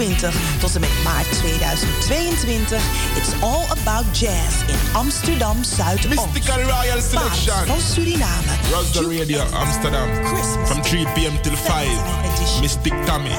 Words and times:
20 0.00 0.30
tot 0.60 0.74
en 0.74 0.80
met 0.80 1.02
maart 1.04 1.32
2022. 1.32 2.76
It's 3.16 3.32
all 3.42 3.66
about 3.70 4.18
jazz 4.18 4.62
in 4.66 4.78
Amsterdam 4.92 5.64
Zuidoost. 5.64 6.08
Mystical 6.08 6.62
Royal 6.62 7.00
Selection. 7.00 7.66
Van 7.66 7.80
Suriname. 7.80 9.18
Radio 9.18 9.44
Amsterdam. 9.52 10.24
Christmas. 10.24 10.70
From 10.70 10.82
3 10.82 11.06
p.m. 11.14 11.40
till 11.42 11.56
5. 11.56 12.60
Mystic 12.60 12.94
Tommy. 13.04 13.30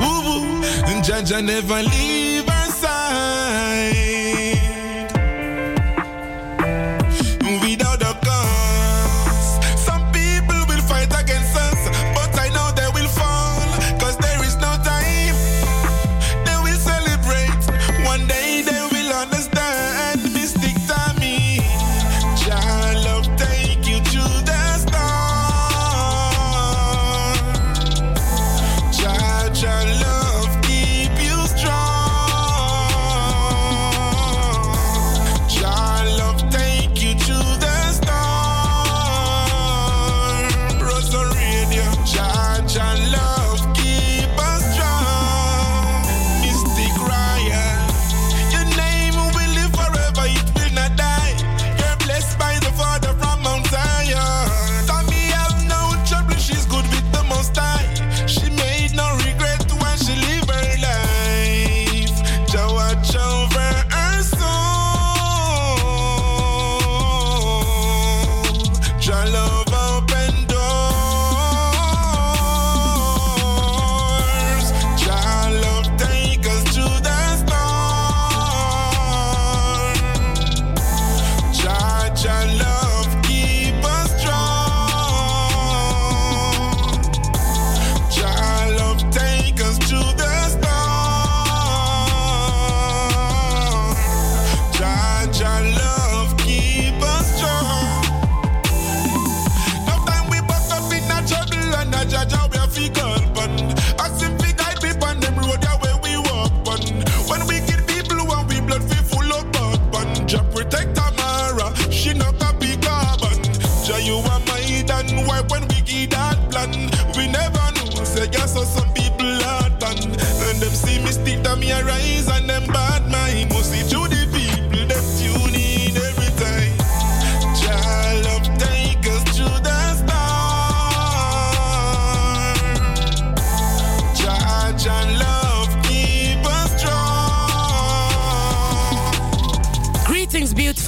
Woo 0.00 0.22
woo. 0.24 0.64
And 0.86 1.04
Jaja 1.04 1.42
never 1.42 1.82
leave 1.82 2.48
our 2.48 2.70
side. 2.72 4.07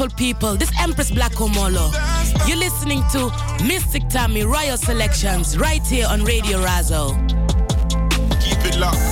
beautiful 0.01 0.17
people. 0.17 0.57
This 0.57 0.73
Empress 0.81 1.11
Black 1.11 1.33
Omolo. 1.33 1.91
You're 2.49 2.57
listening 2.57 3.03
to 3.13 3.31
Mystic 3.65 4.09
Tammy 4.09 4.45
Royal 4.45 4.77
Selections 4.77 5.59
right 5.59 5.87
here 5.87 6.07
on 6.09 6.25
Radio 6.25 6.63
Razzle. 6.63 7.15
Keep 8.41 8.65
it 8.65 8.79
locked. 8.79 9.10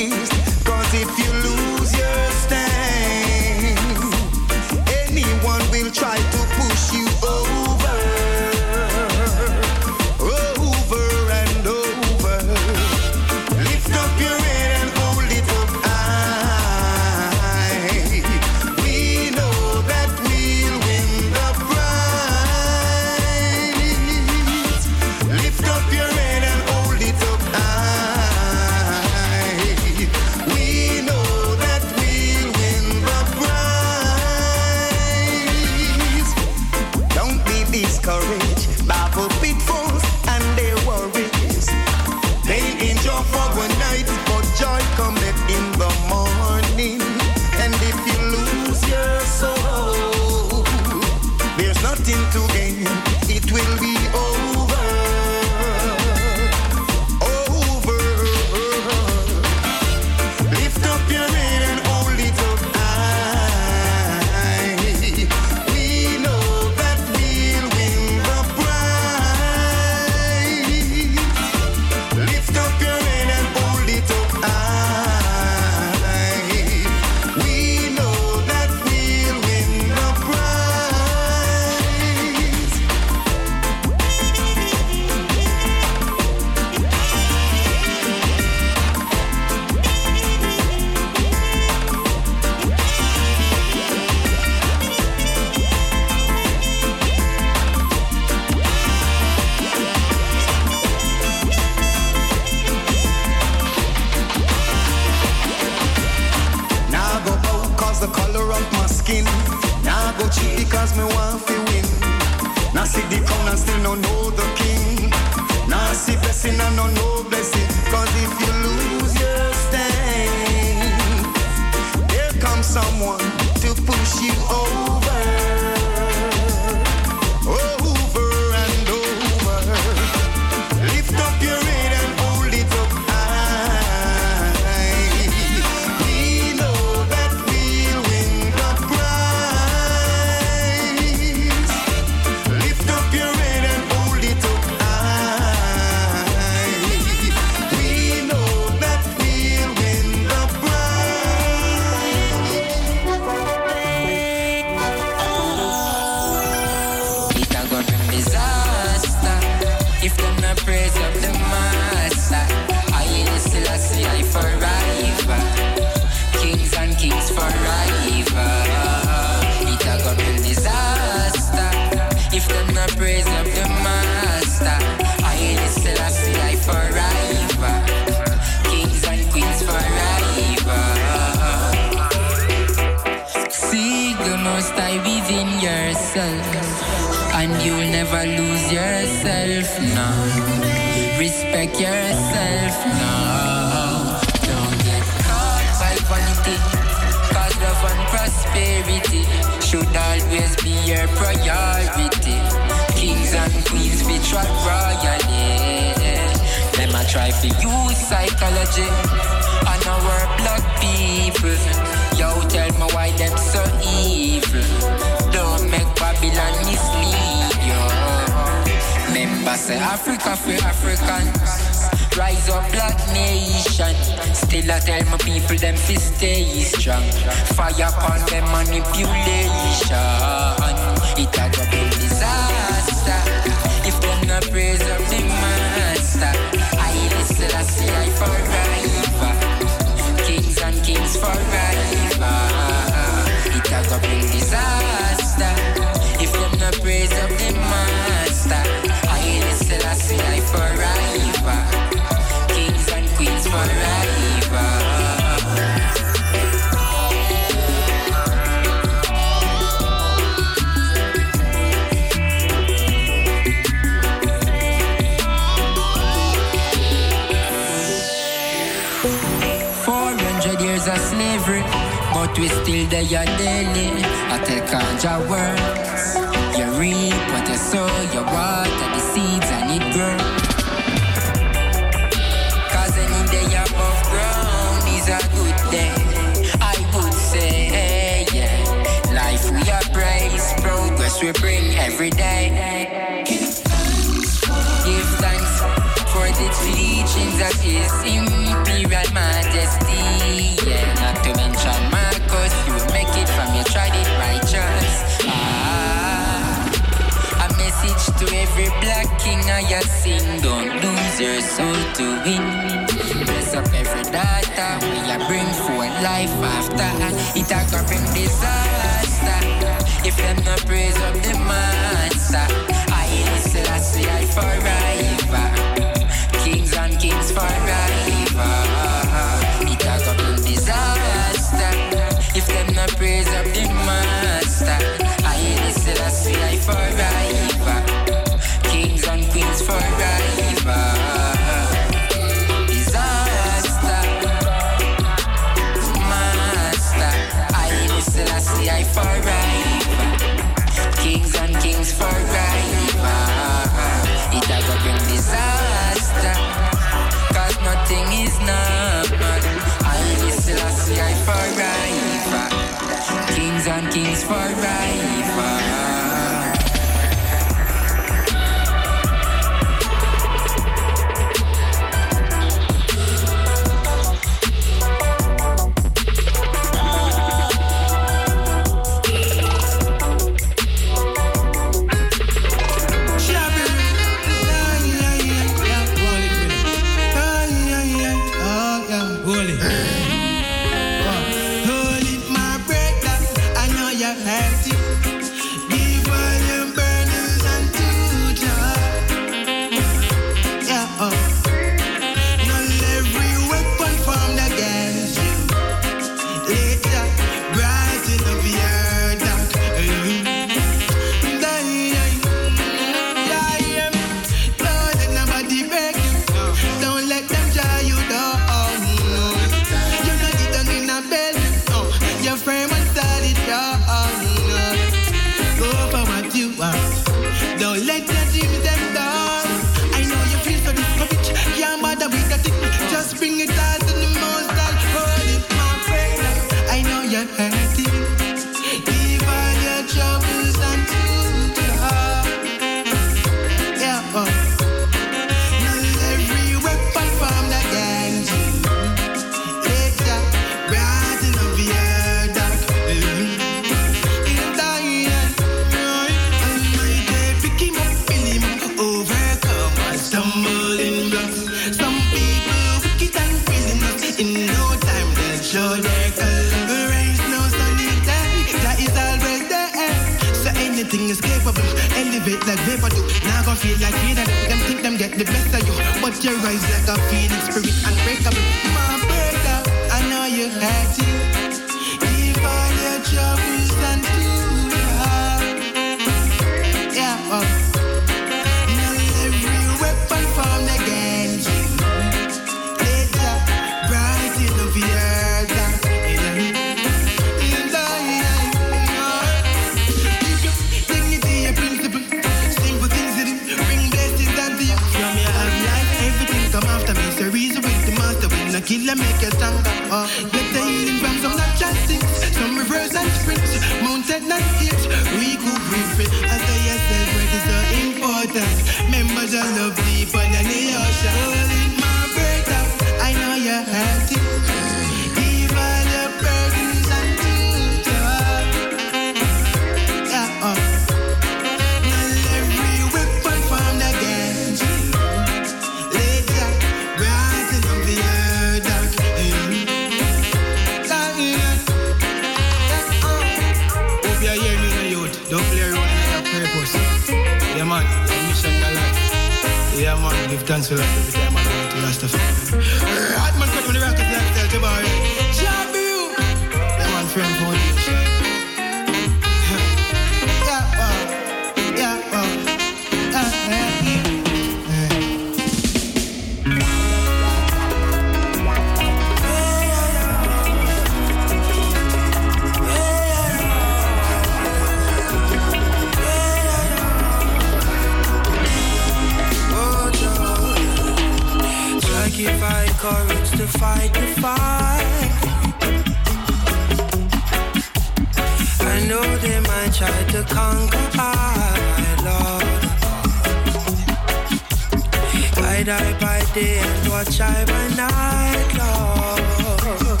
die 595.68 595.98
by 596.00 596.24
day 596.32 596.56
and 596.56 596.88
watch 596.88 597.20
I 597.20 597.44
by 597.44 597.68
night, 597.76 598.48
Lord. 598.56 600.00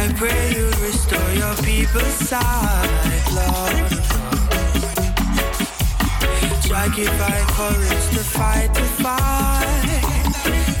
I 0.00 0.02
pray 0.16 0.54
you 0.56 0.66
restore 0.80 1.30
your 1.42 1.54
people's 1.56 2.16
sight, 2.30 3.24
Lord. 3.38 3.76
Try 6.64 6.88
give 6.96 7.20
I 7.20 7.38
courage 7.58 8.06
to 8.16 8.24
fight 8.36 8.72
the 8.72 8.86
fight. 9.04 10.00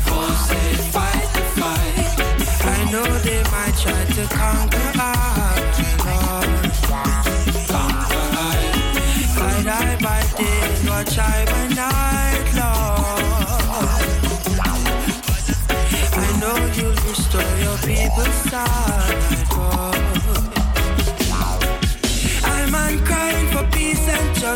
Forces 0.08 0.86
fight 0.96 1.28
the 1.36 1.44
fight. 1.60 2.16
I 2.64 2.78
know 2.90 3.08
they 3.28 3.42
might 3.52 3.76
try 3.84 4.02
to 4.16 4.24
conquer 4.40 4.90
I, 4.94 5.52
Lord. 6.08 6.48
Conquer 7.68 8.26
I. 8.40 8.56
Fight 9.36 9.66
I 9.66 9.98
by 10.00 10.22
day 10.38 10.60
and 10.62 10.88
watch 10.88 11.18
I 11.18 11.44
by 11.44 11.53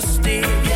justice. 0.01 0.68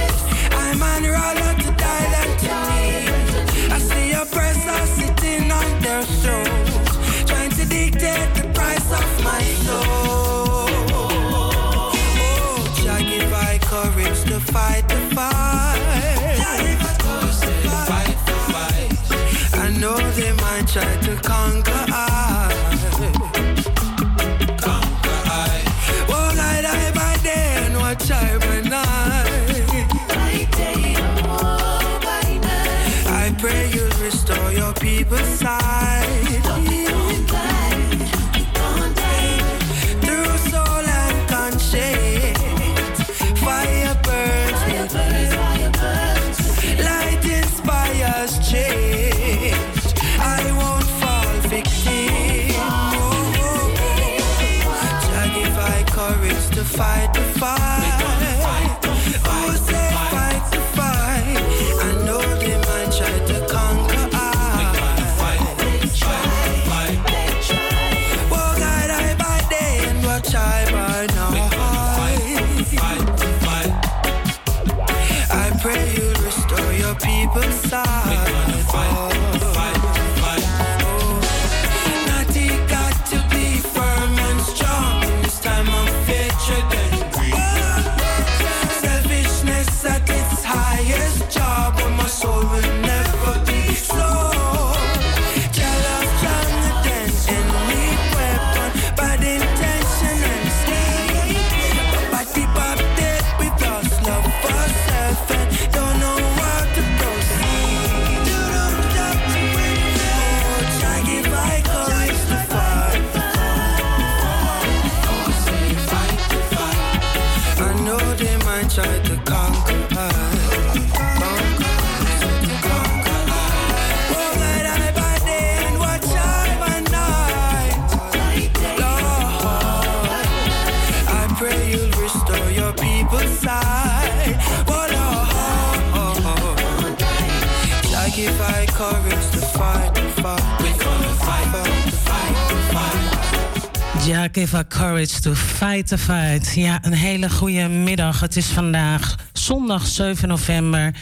Ja, 144.22 144.28
give 144.32 144.56
her 144.56 144.66
courage 144.66 145.20
to 145.20 145.34
fight 145.34 145.86
the 145.88 145.98
fight. 145.98 146.54
Ja, 146.54 146.78
een 146.82 146.92
hele 146.92 147.30
goede 147.30 147.68
middag. 147.68 148.20
Het 148.20 148.36
is 148.36 148.46
vandaag 148.46 149.16
zondag 149.32 149.86
7 149.86 150.28
november. 150.28 150.94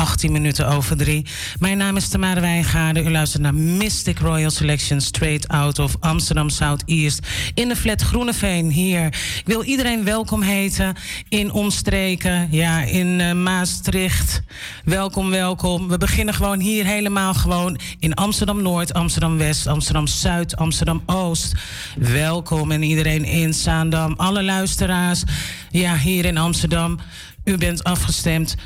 18 0.00 0.32
minuten 0.32 0.68
over 0.68 0.96
3. 0.96 1.26
Mijn 1.58 1.78
naam 1.78 1.96
is 1.96 2.08
Tamara 2.08 2.40
Wijngaarden. 2.40 3.06
U 3.06 3.10
luistert 3.10 3.42
naar 3.42 3.54
Mystic 3.54 4.18
Royal 4.18 4.50
Selection 4.50 5.00
straight 5.00 5.48
out 5.48 5.78
of 5.78 5.96
Amsterdam 6.00 6.48
Southeast 6.48 7.26
in 7.54 7.68
de 7.68 7.76
flat 7.76 8.00
Groeneveen 8.00 8.70
hier. 8.70 9.06
Ik 9.06 9.42
wil 9.44 9.62
iedereen 9.62 10.04
welkom 10.04 10.42
heten 10.42 10.96
in 11.28 11.52
omstreken, 11.52 12.48
ja, 12.50 12.82
in 12.82 13.20
eh, 13.20 13.32
Maastricht. 13.32 14.42
Welkom, 14.84 15.30
welkom. 15.30 15.88
We 15.88 15.98
beginnen 15.98 16.34
gewoon 16.34 16.60
hier 16.60 16.84
helemaal 16.84 17.34
gewoon 17.34 17.78
in 17.98 18.14
Amsterdam 18.14 18.62
Noord, 18.62 18.94
Amsterdam 18.94 19.38
West, 19.38 19.66
Amsterdam 19.66 20.06
Zuid, 20.06 20.56
Amsterdam 20.56 21.02
Oost. 21.06 21.54
Welkom 21.96 22.70
en 22.70 22.82
iedereen 22.82 23.24
in 23.24 23.54
Zaandam, 23.54 24.14
alle 24.16 24.42
luisteraars, 24.42 25.22
ja, 25.70 25.96
hier 25.96 26.24
in 26.24 26.38
Amsterdam. 26.38 26.98
U 27.44 27.56
bent 27.56 27.84
afgestemd 27.84 28.56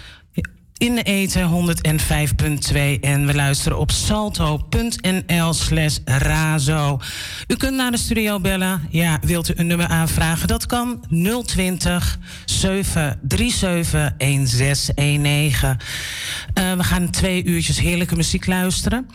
in 0.77 0.95
de 0.95 1.03
eten 1.03 1.51
105.2 1.51 3.01
en 3.01 3.27
we 3.27 3.35
luisteren 3.35 3.79
op 3.79 3.91
salto.nl 3.91 5.53
slash 5.53 5.99
razo. 6.05 7.01
U 7.47 7.57
kunt 7.57 7.77
naar 7.77 7.91
de 7.91 7.97
studio 7.97 8.41
bellen. 8.41 8.81
Ja, 8.91 9.19
wilt 9.21 9.51
u 9.51 9.53
een 9.57 9.67
nummer 9.67 9.87
aanvragen? 9.87 10.49
Dat 10.49 10.67
kan 10.67 11.05
020 11.45 12.19
737 12.45 14.13
1619. 14.17 15.69
Uh, 15.69 16.73
we 16.73 16.85
gaan 16.85 17.11
twee 17.11 17.45
uurtjes 17.45 17.79
heerlijke 17.79 18.17
muziek 18.17 18.47
luisteren. 18.47 19.07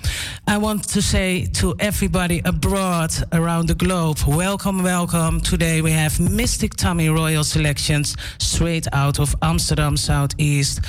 I 0.52 0.58
want 0.58 0.92
to 0.92 1.02
say 1.02 1.48
to 1.52 1.74
everybody 1.76 2.40
abroad 2.44 3.26
around 3.30 3.68
the 3.68 3.86
globe, 3.86 4.36
welcome, 4.36 4.82
welcome. 4.82 5.42
Today 5.42 5.82
we 5.82 5.92
have 5.92 6.22
Mystic 6.22 6.74
Tommy 6.74 7.08
Royal 7.08 7.44
Selections 7.44 8.14
straight 8.38 8.90
out 8.90 9.20
of 9.20 9.36
Amsterdam 9.40 9.96
Southeast. 9.96 10.80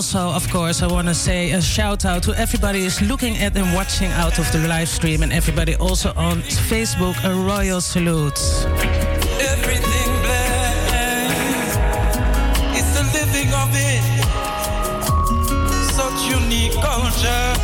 Also, 0.00 0.30
of 0.30 0.48
course, 0.50 0.82
I 0.82 0.86
want 0.86 1.08
to 1.08 1.14
say 1.14 1.50
a 1.50 1.60
shout 1.60 2.06
out 2.06 2.22
to 2.22 2.32
everybody 2.32 2.84
who's 2.84 3.02
looking 3.02 3.36
at 3.36 3.54
and 3.54 3.74
watching 3.74 4.10
out 4.12 4.38
of 4.38 4.50
the 4.50 4.66
live 4.66 4.88
stream, 4.88 5.22
and 5.22 5.30
everybody 5.30 5.74
also 5.76 6.14
on 6.16 6.40
Facebook. 6.70 7.22
A 7.22 7.34
royal 7.34 7.82
salute. 7.82 8.40
Everything. 9.52 10.10
It's 12.78 12.92
the 12.96 13.04
living 13.12 13.52
of 13.52 13.68
it. 13.74 14.00
Such 15.92 16.30
unique 16.30 16.72
culture. 16.80 17.59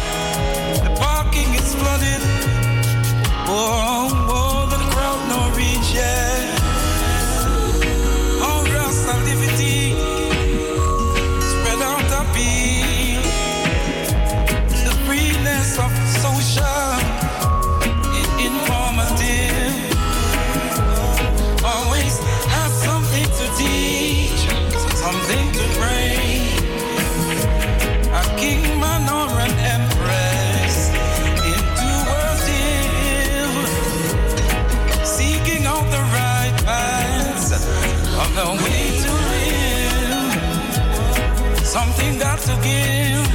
Got 42.37 42.45
to 42.45 42.57
give, 42.63 43.27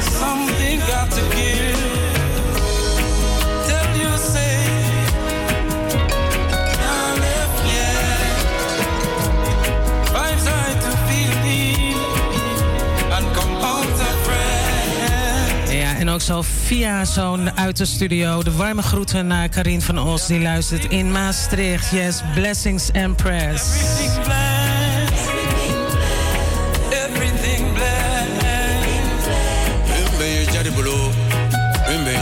something 0.00 0.78
got 0.88 1.10
to 1.10 1.22
give. 1.36 1.76
Tell 3.66 3.96
you, 3.96 4.16
say. 4.16 4.56
And. 6.80 7.22
Ja, 15.72 15.96
en 15.98 16.08
ook 16.08 16.20
zo 16.20 16.42
via 16.42 17.04
zo'n 17.04 17.56
uit 17.58 17.76
de 17.76 17.84
studio. 17.84 18.42
De 18.42 18.52
warme 18.52 18.82
groeten 18.82 19.26
naar 19.26 19.48
Karin 19.48 19.82
van 19.82 19.98
Os, 19.98 20.26
die 20.26 20.40
luistert 20.40 20.84
in 20.84 21.12
Maastricht. 21.12 21.90
Yes, 21.90 22.22
blessings 22.34 22.90
Empress. 22.90 23.62
Everything 23.62 24.41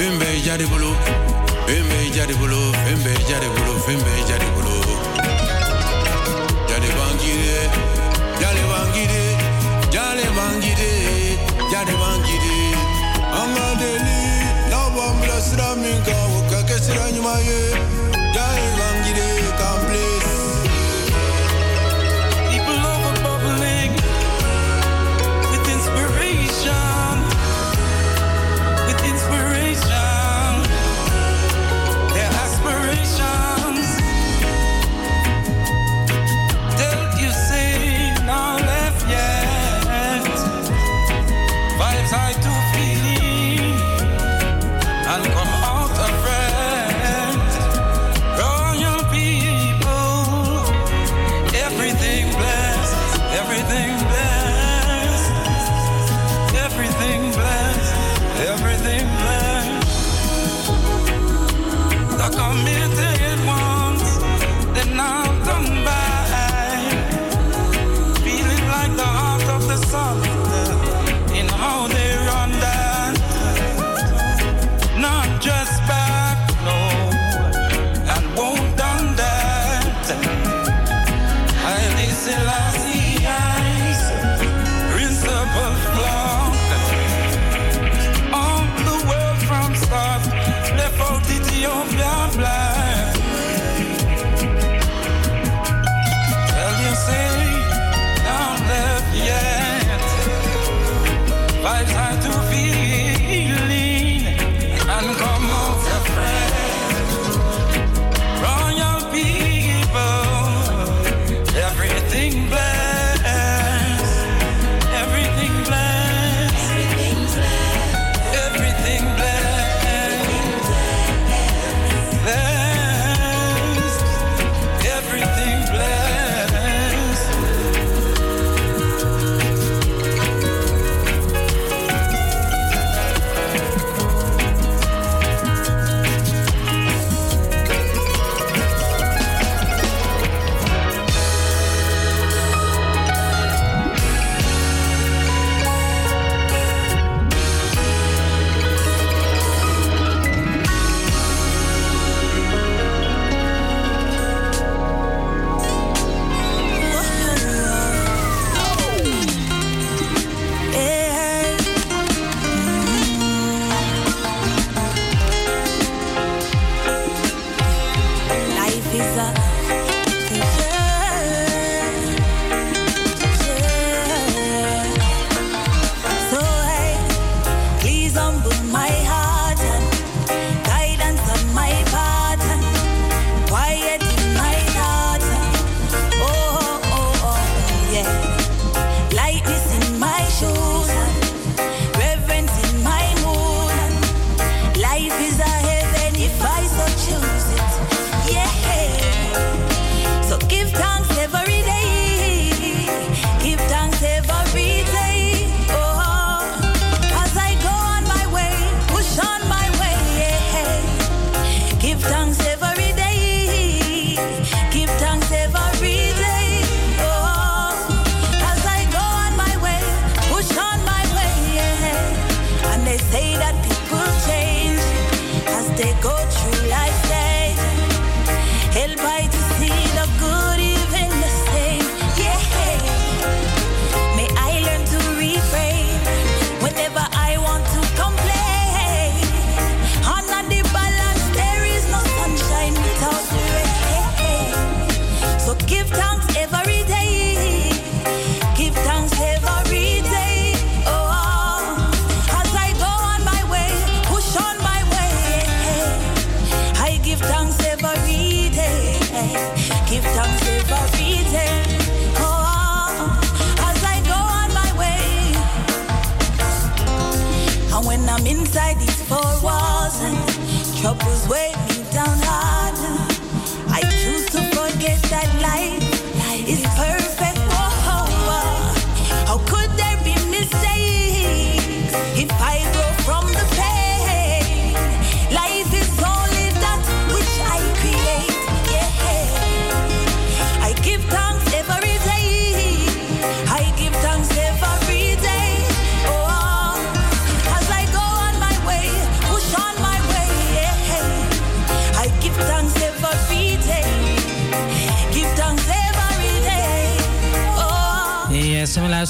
dauka. 0.00 0.06
Vembe 0.06 0.24
je 0.24 0.40
jadi 0.40 0.64
bulu, 0.66 0.94
vembe 1.66 1.98
je 2.04 2.20
jadi 2.20 2.34
bulu, 2.34 2.72
vembe 2.84 3.12
je 3.18 3.24
jadi 3.28 3.48
bulu, 3.48 3.74
vembe 3.86 4.12
je 4.16 4.24
jadi 4.32 4.46
bulu. 4.54 4.76
Jadi 6.68 6.88
bang 6.96 7.16
guide, 7.20 7.70
jadi 8.40 8.62
bang 8.70 8.90
guide, 8.94 9.24
jadi 9.90 10.26
bang 10.36 10.56
guide, 10.60 10.92
jadi 11.70 11.94
bang 12.00 12.20
guide. 12.24 12.58
Anga 13.30 13.68
deli, 13.78 14.24
na 14.70 14.88
bambla 14.96 15.40
sera 15.40 15.70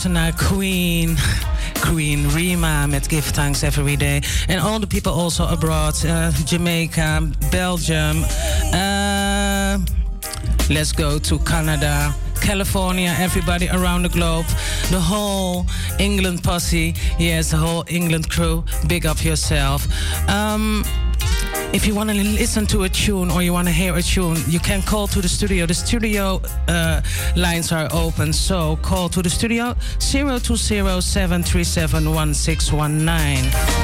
minka, 0.03 0.21
naar 0.21 0.33
Queen. 0.33 1.19
Queen 1.81 2.31
Rima 2.31 2.87
met 2.87 3.09
Give 3.09 3.31
Thanks 3.31 3.63
Every 3.63 3.97
Day. 3.97 4.23
And 4.49 4.61
all 4.61 4.79
the 4.79 4.87
people 4.87 5.13
also 5.13 5.45
abroad, 5.45 6.05
uh, 6.05 6.29
Jamaica, 6.45 7.29
Belgium. 7.51 8.25
Uh, 8.73 9.79
let's 10.69 10.93
go 10.93 11.19
to 11.19 11.39
Canada. 11.39 12.15
California, 12.41 13.15
everybody 13.19 13.69
around 13.69 14.03
the 14.03 14.09
globe, 14.09 14.47
the 14.91 15.01
whole 15.01 15.67
England 15.99 16.43
posse, 16.43 16.95
yes, 17.19 17.51
the 17.51 17.57
whole 17.57 17.85
England 17.87 18.31
crew. 18.31 18.65
Big 18.87 19.05
up 19.05 19.23
yourself. 19.23 19.87
Um, 20.29 20.83
if 21.73 21.87
you 21.87 21.95
want 21.95 22.11
to 22.11 22.17
listen 22.17 22.67
to 22.67 22.83
a 22.83 22.89
tune 22.89 23.31
or 23.31 23.43
you 23.43 23.53
want 23.53 23.69
to 23.69 23.73
hear 23.73 23.97
a 23.97 24.03
tune, 24.03 24.37
you 24.49 24.59
can 24.59 24.83
call 24.83 25.07
to 25.07 25.21
the 25.21 25.29
studio. 25.29 25.67
The 25.67 25.75
studio 25.75 26.41
uh, 26.69 27.01
lines 27.37 27.73
are 27.73 27.89
open, 27.93 28.33
so 28.33 28.77
call 28.83 29.09
to 29.11 29.23
the 29.23 29.31
studio 29.31 29.75
020 29.99 30.57
737 31.01 32.13
1619. 32.13 33.80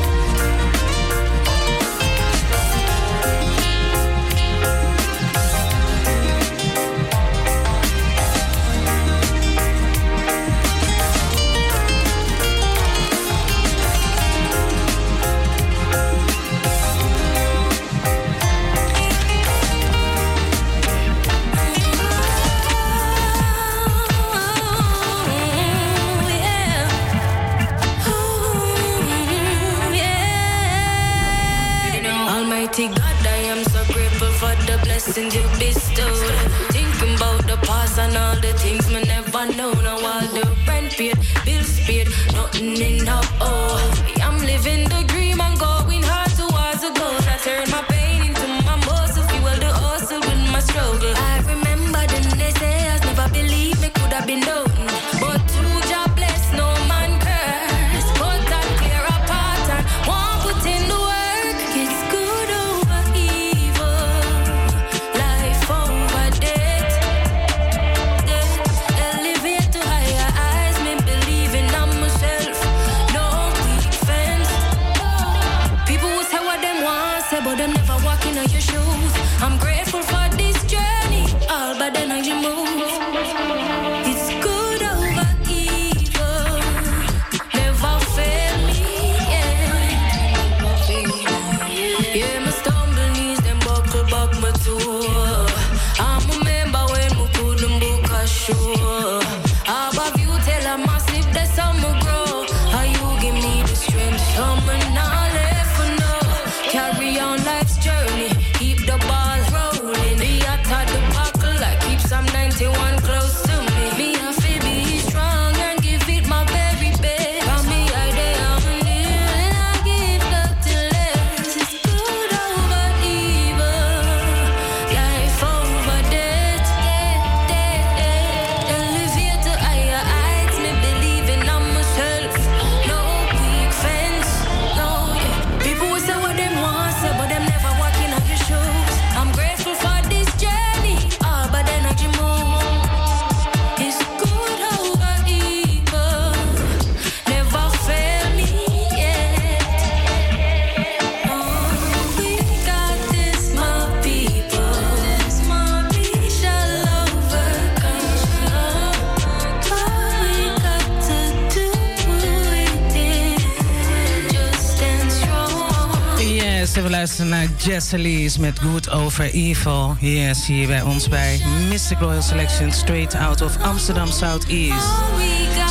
Jesselys 167.58 168.38
met 168.38 168.58
Good 168.58 168.90
Over 168.90 169.30
Evil. 169.30 169.96
Yes, 170.00 170.46
hier 170.46 170.66
bij 170.66 170.82
ons 170.82 171.08
bij 171.08 171.40
Mystic 171.68 171.98
Royal 171.98 172.22
Selection, 172.22 172.72
straight 172.72 173.14
out 173.14 173.40
of 173.42 173.56
Amsterdam 173.62 174.10
Southeast. 174.10 174.86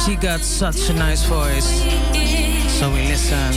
She 0.05 0.17
got 0.27 0.45
such 0.45 0.89
a 0.89 0.93
nice 0.93 1.25
voice. 1.27 1.67
So 2.79 2.91
we 2.91 3.01
listen. 3.07 3.51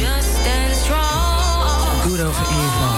Good 2.02 2.20
Over 2.20 2.46
Evil. 2.46 2.97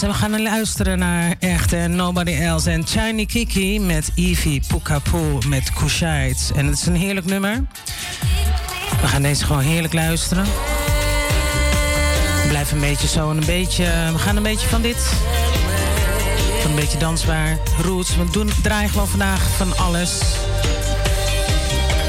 En 0.00 0.08
we 0.08 0.14
gaan 0.14 0.42
luisteren 0.42 0.98
naar 0.98 1.34
echt 1.38 1.88
Nobody 1.88 2.32
Else. 2.32 2.70
En 2.70 2.86
Chiny 2.86 3.26
Kiki 3.26 3.80
met 3.80 4.10
Evie 4.14 4.62
Pukapu 4.66 5.48
met 5.48 5.72
Kushites. 5.72 6.52
En 6.54 6.66
het 6.66 6.78
is 6.78 6.86
een 6.86 6.94
heerlijk 6.94 7.26
nummer. 7.26 7.64
We 9.00 9.06
gaan 9.06 9.22
deze 9.22 9.44
gewoon 9.44 9.62
heerlijk 9.62 9.92
luisteren. 9.92 10.44
Blijf 12.48 12.72
een 12.72 12.80
beetje 12.80 13.08
zo 13.08 13.30
en 13.30 13.36
een 13.36 13.46
beetje... 13.46 13.84
We 14.12 14.18
gaan 14.18 14.36
een 14.36 14.42
beetje 14.42 14.68
van 14.68 14.82
dit. 14.82 15.14
Van 16.60 16.70
een 16.70 16.76
beetje 16.76 16.98
dansbaar. 16.98 17.58
Roots. 17.82 18.16
We 18.16 18.30
doen, 18.30 18.50
draaien 18.62 18.90
gewoon 18.90 19.08
vandaag 19.08 19.56
van 19.56 19.78
alles. 19.78 20.18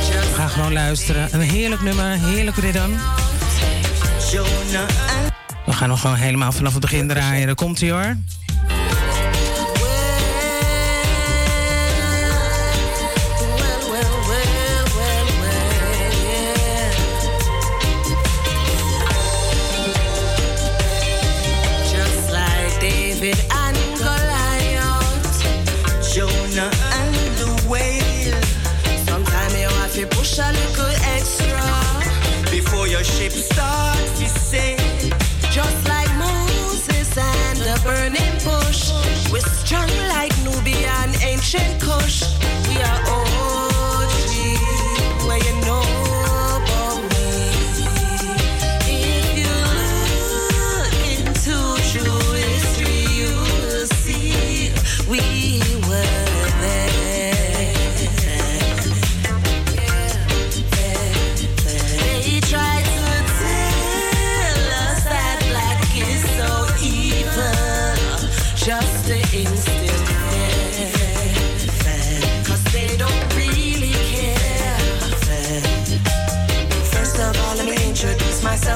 We 0.09 0.33
gaan 0.35 0.49
gewoon 0.49 0.73
luisteren. 0.73 1.27
Een 1.31 1.41
heerlijk 1.41 1.81
nummer. 1.81 2.19
Heerlijk 2.19 2.57
rhythm. 2.57 2.91
We 5.73 5.79
gaan 5.79 5.89
nog 5.89 6.01
gewoon 6.01 6.15
helemaal 6.15 6.51
vanaf 6.51 6.71
het 6.71 6.81
begin 6.81 7.07
draaien. 7.07 7.45
Daar 7.45 7.55
komt 7.55 7.79
hij 7.79 7.91
hoor. 7.91 8.15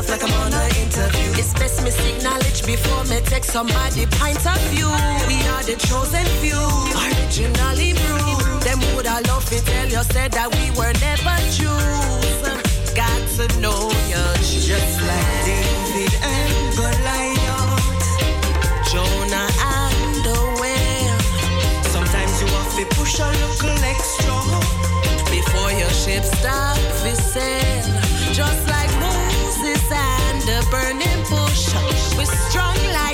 Myself 0.07 0.21
like 0.21 0.23
I'm 0.23 0.41
on 0.41 0.53
an 0.53 0.75
interview. 0.77 1.31
It's 1.39 1.53
best 1.53 1.83
me 1.83 1.91
seek 1.91 2.23
knowledge 2.23 2.65
before 2.65 3.03
me 3.05 3.19
take 3.21 3.43
somebody 3.43 4.05
point 4.05 4.45
of 4.45 4.59
view. 4.71 4.87
We 5.27 5.37
are 5.53 5.63
the 5.63 5.75
chosen 5.87 6.25
few, 6.41 6.59
originally 7.03 7.93
brewed. 7.93 8.61
Them 8.63 8.79
would 8.95 9.07
I 9.07 9.21
love 9.27 9.45
to 9.49 9.59
tell 9.63 9.87
you 9.87 10.03
said 10.03 10.31
that 10.33 10.49
we 10.55 10.71
were 10.77 10.93
never 10.99 11.37
Jews. 11.55 12.37
Got 12.95 13.21
to 13.37 13.45
know 13.59 13.91
you 14.09 14.23
just 14.41 15.01
like 15.01 15.31
David 15.45 16.13
and 16.23 16.75
Goliath, 16.75 18.17
Jonah 18.91 19.49
and 19.61 20.15
the 20.25 20.37
whale. 20.59 21.19
Sometimes 21.93 22.41
you 22.41 22.47
have 22.47 22.73
to 22.75 22.85
push 22.95 23.19
a 23.19 23.27
little 23.27 23.83
extra 23.93 24.37
before 25.29 25.71
your 25.71 25.91
ship 25.91 26.23
start 26.23 26.77
to 27.03 27.15
sail. 27.15 27.83
Just 28.33 28.67
like 28.67 28.86
burning 30.69 31.23
bush, 31.29 31.73
we're 32.17 32.25
strong 32.25 32.75
like 32.93 33.06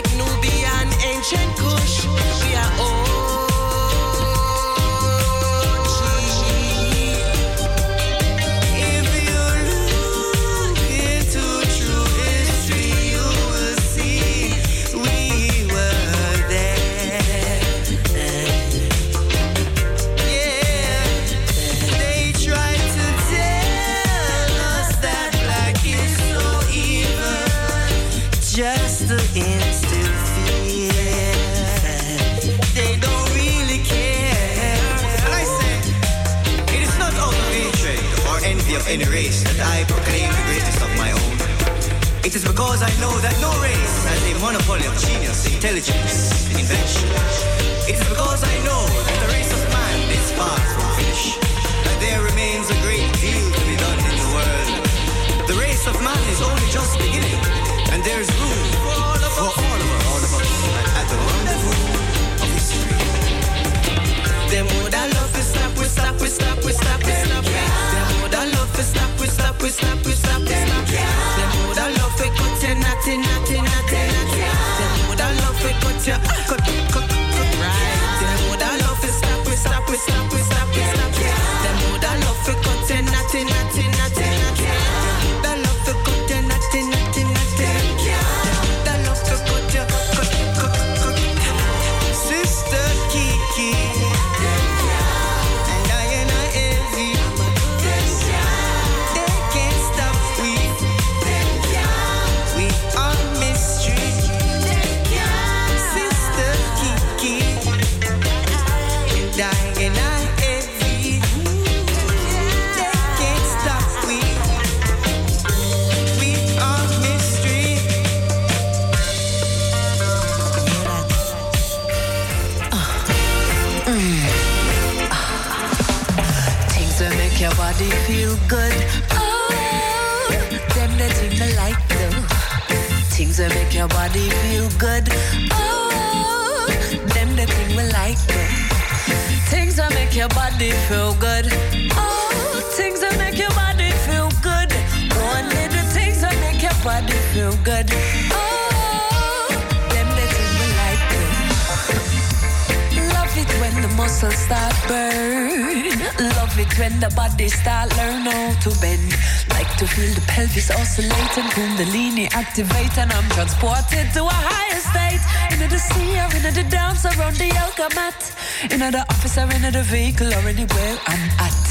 vehicle 169.84 170.28
or 170.34 170.48
anywhere 170.48 170.98
I'm 171.08 171.30
at. 171.40 171.64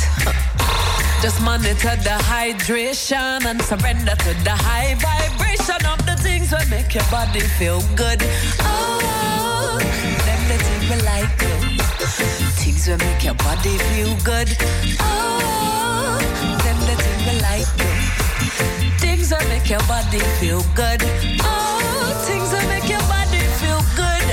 Just 1.23 1.41
monitor 1.43 1.97
the 2.03 2.19
hydration 2.29 3.45
and 3.47 3.63
surrender 3.63 4.15
to 4.15 4.35
the 4.45 4.55
high 4.55 4.95
vibration 4.99 5.81
of 5.87 6.05
the 6.05 6.17
things 6.21 6.51
that 6.51 6.69
make 6.69 6.95
your 6.95 7.05
body 7.11 7.41
feel 7.41 7.81
good. 7.97 8.21
Oh, 8.61 9.79
them 10.27 10.43
the 10.51 10.59
things 10.59 10.85
we 10.91 10.97
like. 11.07 11.39
Things 12.59 12.87
that 12.87 12.99
make 12.99 13.25
your 13.25 13.35
body 13.35 13.79
feel 13.91 14.15
good. 14.25 14.49
Oh, 15.01 16.19
them 16.65 16.79
the 16.89 16.95
things 17.01 17.23
we 17.27 17.35
like. 17.41 17.71
Things 18.99 19.31
that 19.31 19.47
make 19.49 19.71
your 19.71 19.85
body 19.87 20.19
feel 20.41 20.63
good. 20.75 21.03
Oh, 21.43 22.25
things 22.27 22.51
that 22.51 22.67
make 22.69 22.89
your 22.91 23.05
body 23.07 23.43
feel 23.63 23.81
good. 23.95 24.27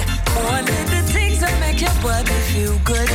Only 0.49 0.79
the 0.89 1.01
things 1.13 1.39
that 1.41 1.53
make 1.59 1.81
your 1.81 1.93
body 2.01 2.33
feel 2.51 2.77
good. 2.83 3.09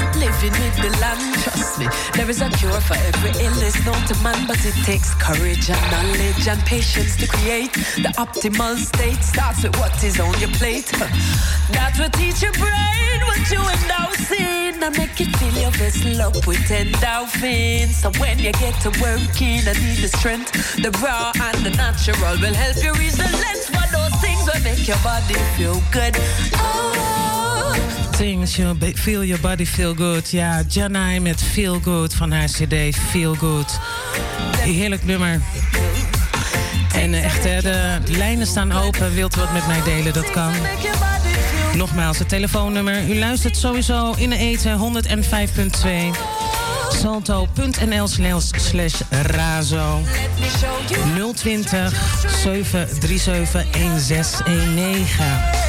Herbalist 0.00 0.42
living 0.42 0.52
with 0.62 0.76
the 0.76 1.00
land, 1.00 1.34
trust 1.42 1.78
me, 1.78 1.86
there 2.14 2.28
is 2.28 2.40
a 2.40 2.50
cure 2.50 2.80
for 2.80 2.94
every 2.94 3.30
illness 3.44 3.76
known 3.84 4.00
to 4.06 4.14
man, 4.22 4.46
but 4.46 4.58
it 4.64 4.74
takes 4.84 5.14
courage 5.14 5.70
and 5.70 5.80
knowledge 5.90 6.48
and 6.48 6.60
patience 6.64 7.16
to 7.16 7.26
create 7.26 7.72
the 7.72 8.12
optimal 8.16 8.76
state. 8.76 9.22
Starts 9.22 9.62
with 9.62 9.76
what 9.78 10.02
is 10.02 10.20
on 10.20 10.38
your 10.40 10.50
plate. 10.50 10.90
That 11.72 11.96
will 11.98 12.10
teach 12.10 12.42
your 12.42 12.52
brain 12.52 13.20
what 13.26 13.42
you 13.50 13.60
endorse 13.60 14.30
in 14.32 14.82
and 14.82 14.96
make 14.96 15.20
it 15.20 15.34
fill 15.36 15.60
your 15.60 15.70
vessel 15.72 16.20
up 16.22 16.46
with 16.46 16.68
endorphins. 16.68 17.94
So 18.02 18.10
when 18.20 18.38
you 18.38 18.52
get 18.52 18.80
to 18.82 18.90
working 19.00 19.60
and 19.66 19.78
need 19.84 19.98
the 19.98 20.08
strength, 20.08 20.52
the 20.76 20.90
raw 21.02 21.32
and 21.34 21.64
the 21.64 21.70
natural 21.70 22.36
will 22.40 22.54
help 22.54 22.76
you 22.82 22.92
reach 22.94 23.14
the 23.14 23.30
length 23.44 23.66
for 23.66 23.86
those 23.92 24.14
things 24.20 24.44
will 24.46 24.62
make 24.62 24.86
your 24.86 24.98
body 24.98 25.34
feel 25.56 25.80
good. 25.92 26.16
Oh. 26.54 27.45
Things, 28.16 28.56
you 28.56 28.74
Feel 28.94 29.24
Your 29.24 29.40
Body 29.40 29.66
Feel 29.66 29.94
Good. 29.94 30.30
Ja, 30.30 30.62
Janai 30.68 31.20
met 31.20 31.42
Feel 31.42 31.80
Good 31.80 32.14
van 32.14 32.32
haar 32.32 32.48
CD 32.48 32.96
Feel 33.10 33.34
Good. 33.34 33.78
Heerlijk 34.58 35.04
nummer. 35.04 35.40
En 36.94 37.14
eh, 37.14 37.24
echt, 37.24 37.42
de 37.42 37.98
lijnen 38.06 38.46
staan 38.46 38.72
open. 38.72 39.14
Wilt 39.14 39.36
u 39.36 39.40
wat 39.40 39.52
met 39.52 39.66
mij 39.66 39.82
delen? 39.82 40.12
Dat 40.12 40.30
kan. 40.30 40.52
Nogmaals, 41.74 42.18
het 42.18 42.28
telefoonnummer. 42.28 43.08
U 43.08 43.18
luistert 43.18 43.56
sowieso 43.56 44.12
in 44.16 44.30
de 44.30 44.36
eten 44.36 44.78
105.2 44.78 46.18
salto.nl 46.88 48.08
slash 48.56 49.00
razo 49.10 50.00
020 51.34 51.92
737 52.42 53.70
1619 53.70 55.65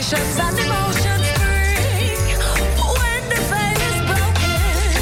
and 0.00 0.56
emotions 0.60 1.26
spring 1.34 2.22
when 2.78 3.22
the 3.30 3.40
is 3.90 3.98
broken. 4.06 4.94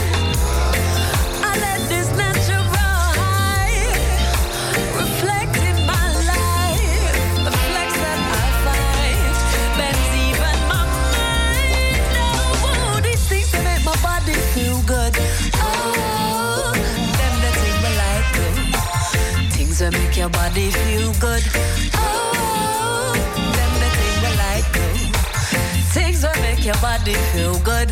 I 1.44 1.52
let 1.60 1.80
this 1.90 2.08
natural 2.16 2.64
high 3.20 3.92
reflect 4.96 5.56
in 5.68 5.76
my 5.84 6.06
life 6.32 7.12
the 7.44 7.52
flex 7.52 7.92
that 8.04 8.20
I 8.40 8.48
find 8.64 9.36
even. 10.28 10.56
Oh, 12.64 13.00
these 13.04 13.24
things 13.28 13.52
that 13.52 13.64
make 13.64 13.84
my 13.84 13.96
body 14.00 14.32
feel 14.56 14.80
good. 14.86 15.14
Oh, 15.60 16.72
them. 18.32 19.50
Things 19.50 19.78
that 19.80 19.92
make 19.92 20.16
your 20.16 20.30
body 20.30 20.70
feel 20.70 21.12
good. 21.20 21.44
your 26.66 26.74
body 26.82 27.14
feel 27.32 27.56
good. 27.60 27.88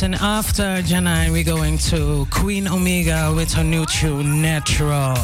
And 0.00 0.14
after 0.14 0.80
Janine, 0.82 1.32
we're 1.32 1.42
going 1.42 1.76
to 1.90 2.26
Queen 2.30 2.68
Omega 2.68 3.32
with 3.34 3.52
her 3.54 3.64
new 3.64 3.84
tune, 3.86 4.40
Natural. 4.40 5.16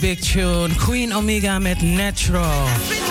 big 0.00 0.20
tune. 0.20 0.74
Queen 0.76 1.12
Omega 1.12 1.58
met 1.58 1.82
Natural. 1.82 3.01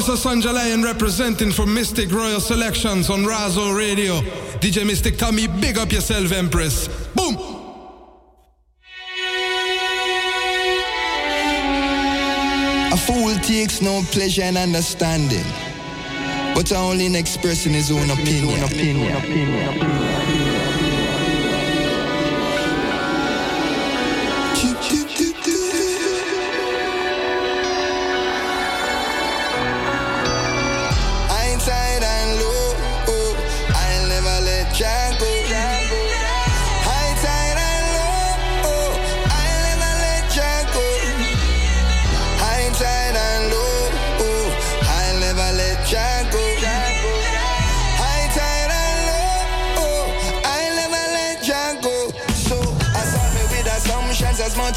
is 0.00 0.24
Asanja 0.24 0.84
representing 0.84 1.50
for 1.50 1.66
Mystic 1.66 2.10
Royal 2.10 2.40
Selections 2.40 3.10
on 3.10 3.20
Razo 3.20 3.76
Radio. 3.76 4.20
DJ 4.60 4.86
Mystic 4.86 5.18
Tommy, 5.18 5.46
big 5.46 5.76
up 5.76 5.92
yourself, 5.92 6.32
Empress. 6.32 6.88
Boom! 7.14 7.34
A 12.92 12.96
fool 12.96 13.34
takes 13.42 13.82
no 13.82 14.02
pleasure 14.10 14.42
in 14.42 14.56
understanding, 14.56 15.44
but 16.54 16.72
only 16.72 17.06
in 17.06 17.14
expressing 17.14 17.72
his 17.72 17.90
own 17.90 18.10
opinion. 18.10 18.62
opinion. 18.64 19.16
opinion. 19.16 19.68
opinion. 19.68 20.09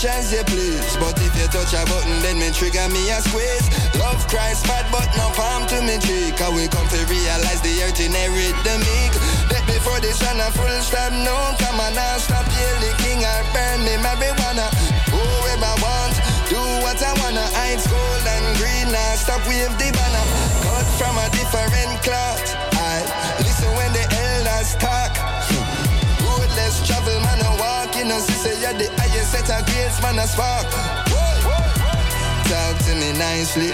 as 0.06 0.32
you 0.32 0.44
please. 0.44 0.96
But 0.98 1.16
if 1.22 1.32
you 1.40 1.48
touch 1.48 1.74
a 1.74 1.84
button, 1.88 2.20
then 2.22 2.40
me 2.40 2.52
trigger 2.52 2.88
me 2.90 3.12
a 3.12 3.20
squeeze. 3.24 3.68
Love 4.00 4.20
cries 4.28 4.60
fat, 4.64 4.88
but 4.92 5.08
no 5.16 5.32
palm 5.36 5.68
to 5.72 5.80
me 5.82 6.00
cheek. 6.00 6.40
I 6.42 6.50
will 6.50 6.68
come 6.68 6.88
to 6.92 7.00
realize 7.08 7.62
the 7.62 7.74
earth 7.84 8.00
inherit 8.00 8.56
the 8.68 8.76
meek. 8.84 9.14
Death 9.48 9.66
before 9.68 10.00
the 10.00 10.12
sun, 10.12 10.40
a 10.40 10.50
full 10.52 10.78
stop, 10.82 11.12
no 11.14 11.36
come 11.60 11.80
on, 11.80 11.96
i 11.96 12.18
stop 12.18 12.44
stop 12.44 12.84
you 12.84 12.94
king 13.04 13.22
or 13.24 13.42
burn 13.54 13.80
me 13.86 13.96
marijuana. 14.02 14.68
Go 15.12 15.22
where 15.44 15.60
I 15.62 15.74
want, 15.80 16.16
do 16.50 16.60
what 16.84 17.00
I 17.00 17.12
wanna. 17.22 17.46
I 17.54 17.80
gold 17.88 18.26
and 18.28 18.48
green, 18.60 18.92
now 18.92 19.16
stop 19.16 19.42
wave 19.48 19.74
the 19.78 19.90
banner. 19.94 20.26
Cut 20.64 20.88
from 21.00 21.16
a 21.18 21.28
different 21.32 22.02
cloth. 22.04 22.44
I 22.76 23.04
listen 23.40 23.72
when 23.78 23.92
the 23.94 24.04
elders 24.10 24.76
talk 24.76 25.33
finance, 28.04 28.26
she 28.28 28.34
say 28.34 28.62
you're 28.62 28.74
the 28.74 28.88
highest 29.00 29.32
set 29.32 29.50
of 29.50 29.66
grades, 29.66 30.02
man, 30.02 30.20
a 30.20 30.28
spark. 30.28 30.68
Talk 32.50 32.78
to 32.86 32.96
me 32.96 33.12
nicely. 33.18 33.72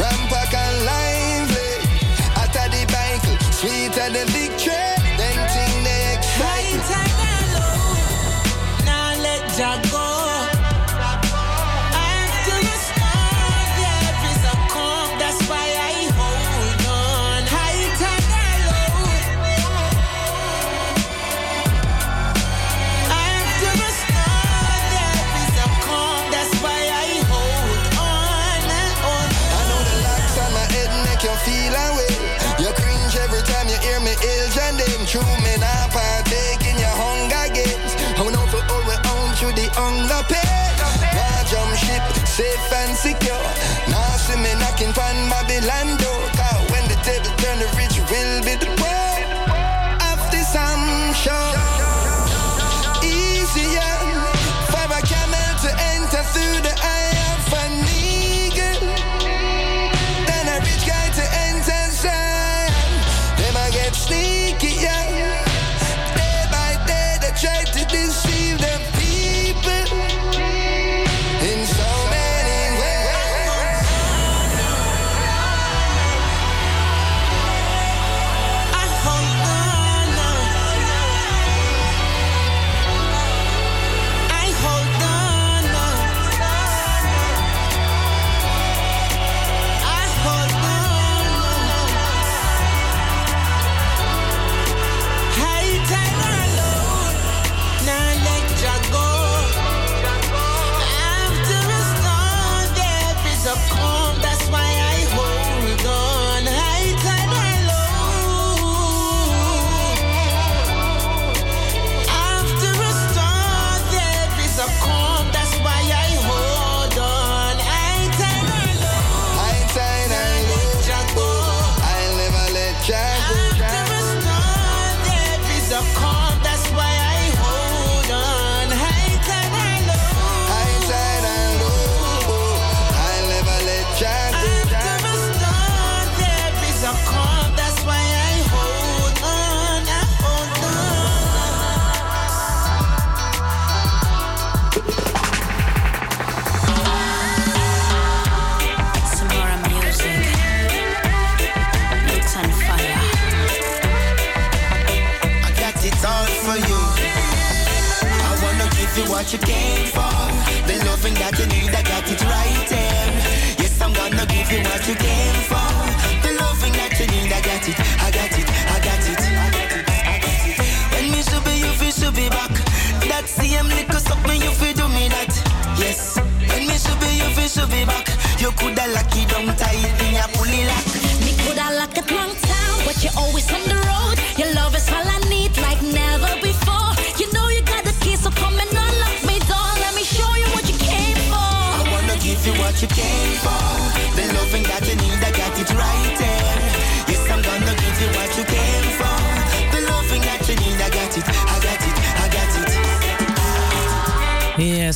Rampack 0.00 0.54
and 0.54 0.76
lively. 0.90 1.70
After 2.40 2.66
the 2.74 2.82
bicycle, 2.92 3.38
sweeter 3.52 4.08
than 4.10 4.26
big 4.34 4.52
tray. 4.58 4.94
Then 5.18 5.38
thing 5.54 5.84
they 5.84 6.14
excite. 6.14 6.82
Right, 6.90 7.14
Now 8.84 9.22
let 9.22 9.58
ya 9.58 9.80
go. 9.90 10.09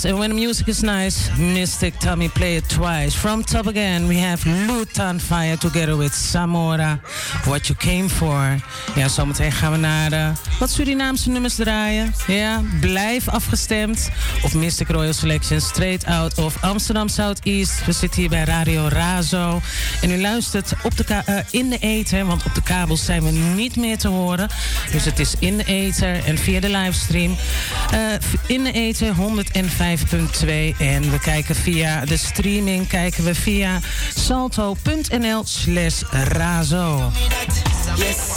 And 0.06 0.18
when 0.18 0.30
the 0.30 0.36
music 0.36 0.68
is 0.68 0.82
nice, 0.82 1.30
Mystic 1.38 1.98
Tommy 1.98 2.28
play 2.28 2.56
it 2.56 2.68
twice. 2.68 3.14
From 3.14 3.42
top 3.42 3.66
again, 3.66 4.06
we 4.06 4.18
have 4.18 4.44
Lutan 4.44 5.18
Fire 5.18 5.56
together 5.56 5.96
with 5.96 6.12
Samora, 6.12 7.00
What 7.46 7.68
You 7.68 7.74
Came 7.78 8.08
For. 8.08 8.60
Ja, 8.94 9.08
zometeen 9.08 9.52
gaan 9.52 9.72
we 9.72 9.78
naar 9.78 10.12
uh, 10.12 10.28
wat 10.58 10.70
Surinaamse 10.70 11.30
nummers 11.30 11.54
draaien. 11.54 12.14
Ja, 12.26 12.62
blijf 12.80 13.28
afgestemd 13.28 14.10
op 14.44 14.52
Mystic 14.52 14.88
Royal 14.88 15.12
Selection, 15.12 15.60
straight 15.60 16.06
out 16.06 16.38
of 16.38 16.56
Amsterdam 16.60 17.08
Southeast. 17.08 17.84
We 17.84 17.92
zitten 17.92 18.20
hier 18.20 18.28
bij 18.28 18.44
Radio 18.44 18.88
Razo. 18.88 19.60
En 20.00 20.10
u 20.10 20.20
luistert 20.20 20.72
op 20.82 20.96
de 20.96 21.04
uh, 21.28 21.38
in 21.50 21.68
de 21.68 21.78
ether, 21.78 22.26
want 22.26 22.44
op 22.44 22.54
de 22.54 22.62
kabels 22.62 23.04
zijn 23.04 23.22
we 23.22 23.30
niet 23.30 23.76
meer 23.76 23.98
te 23.98 24.08
horen. 24.08 24.48
Dus 24.90 25.04
het 25.04 25.18
is 25.18 25.34
in 25.38 25.56
de 25.56 25.64
ether 25.64 26.24
en 26.24 26.38
via 26.38 26.60
de 26.60 26.68
livestream. 26.68 27.36
Uh, 27.94 27.98
in 28.46 28.64
de 28.64 28.72
ether 28.72 29.14
100 29.14 29.50
en 29.50 29.68
5.2. 29.68 29.74
En 30.78 31.10
we 31.10 31.18
kijken 31.22 31.54
via 31.54 32.04
de 32.04 32.16
streaming, 32.16 32.88
kijken 32.88 33.24
we 33.24 33.34
via 33.34 33.80
salto.nl 34.14 35.42
slash 35.44 36.02
razo. 36.10 37.12
Yes. 37.96 38.34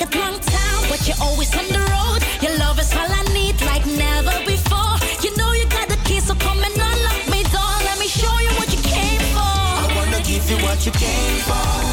It 0.00 0.14
long 0.14 0.38
time, 0.38 0.88
but 0.88 1.08
you're 1.08 1.16
always 1.20 1.50
on 1.56 1.66
the 1.66 1.82
road. 1.90 2.22
Your 2.40 2.56
love 2.58 2.78
is 2.78 2.92
all 2.94 3.10
I 3.10 3.22
need, 3.34 3.60
like 3.62 3.84
never 3.84 4.30
before. 4.46 4.94
You 5.22 5.36
know 5.36 5.52
you 5.52 5.66
got 5.66 5.88
the 5.88 5.98
keys, 6.04 6.24
so 6.28 6.34
come 6.36 6.62
and 6.62 6.72
unlock 6.72 7.28
me. 7.32 7.42
Let 7.84 7.98
me 7.98 8.06
show 8.06 8.38
you 8.38 8.52
what 8.58 8.72
you 8.72 8.80
came 8.82 9.20
for. 9.34 9.54
I 9.82 9.92
wanna 9.96 10.22
give 10.22 10.48
you 10.48 10.58
what 10.58 10.86
you 10.86 10.92
came 10.92 11.40
for. 11.40 11.87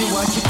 You 0.00 0.12
what 0.12 0.36
you 0.36 0.43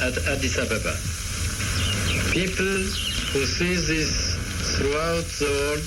at 0.00 0.16
Addis 0.28 0.56
Ababa. 0.56 0.96
People 2.32 2.80
who 3.32 3.44
see 3.44 3.74
this 3.74 4.34
throughout 4.76 5.24
the 5.38 5.50
world 5.50 5.84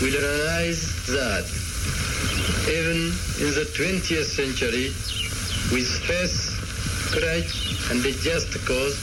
will 0.00 0.16
realize 0.16 1.06
that 1.06 1.44
even 2.68 3.12
in 3.44 3.52
the 3.54 3.68
20th 3.76 4.24
century, 4.24 4.88
with 5.72 5.88
faith, 6.06 6.56
courage, 7.12 7.76
and 7.90 8.04
a 8.04 8.12
just 8.22 8.52
cause, 8.66 8.96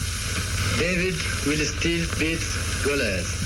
David 0.79 1.15
will 1.45 1.63
still 1.65 2.05
beat 2.17 2.43
Goliath. 2.83 3.42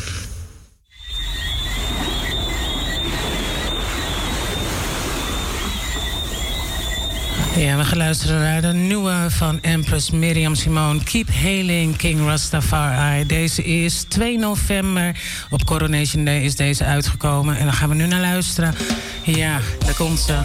Ja, 7.58 7.78
we 7.78 7.86
gaan 7.86 7.98
luisteren 7.98 8.40
naar 8.40 8.62
de 8.62 8.74
nieuwe 8.74 9.26
van 9.30 9.62
Empress 9.62 10.12
Miriam 10.12 10.56
Simone. 10.56 11.04
Keep 11.04 11.28
Hailing 11.42 11.96
King 11.96 12.20
Rastafari. 12.26 13.26
Deze 13.26 13.64
is 13.64 14.06
2 14.08 14.38
november. 14.38 15.16
Op 15.50 15.66
Coronation 15.66 16.26
Day 16.26 16.42
is 16.42 16.56
deze 16.56 16.84
uitgekomen. 16.84 17.58
En 17.58 17.64
dan 17.64 17.74
gaan 17.74 17.90
we 17.90 17.96
nu 17.96 18.08
naar 18.08 18.20
luisteren. 18.22 18.76
Ja, 19.24 19.60
daar 19.86 19.94
komt 19.94 20.20
ze. 20.20 20.36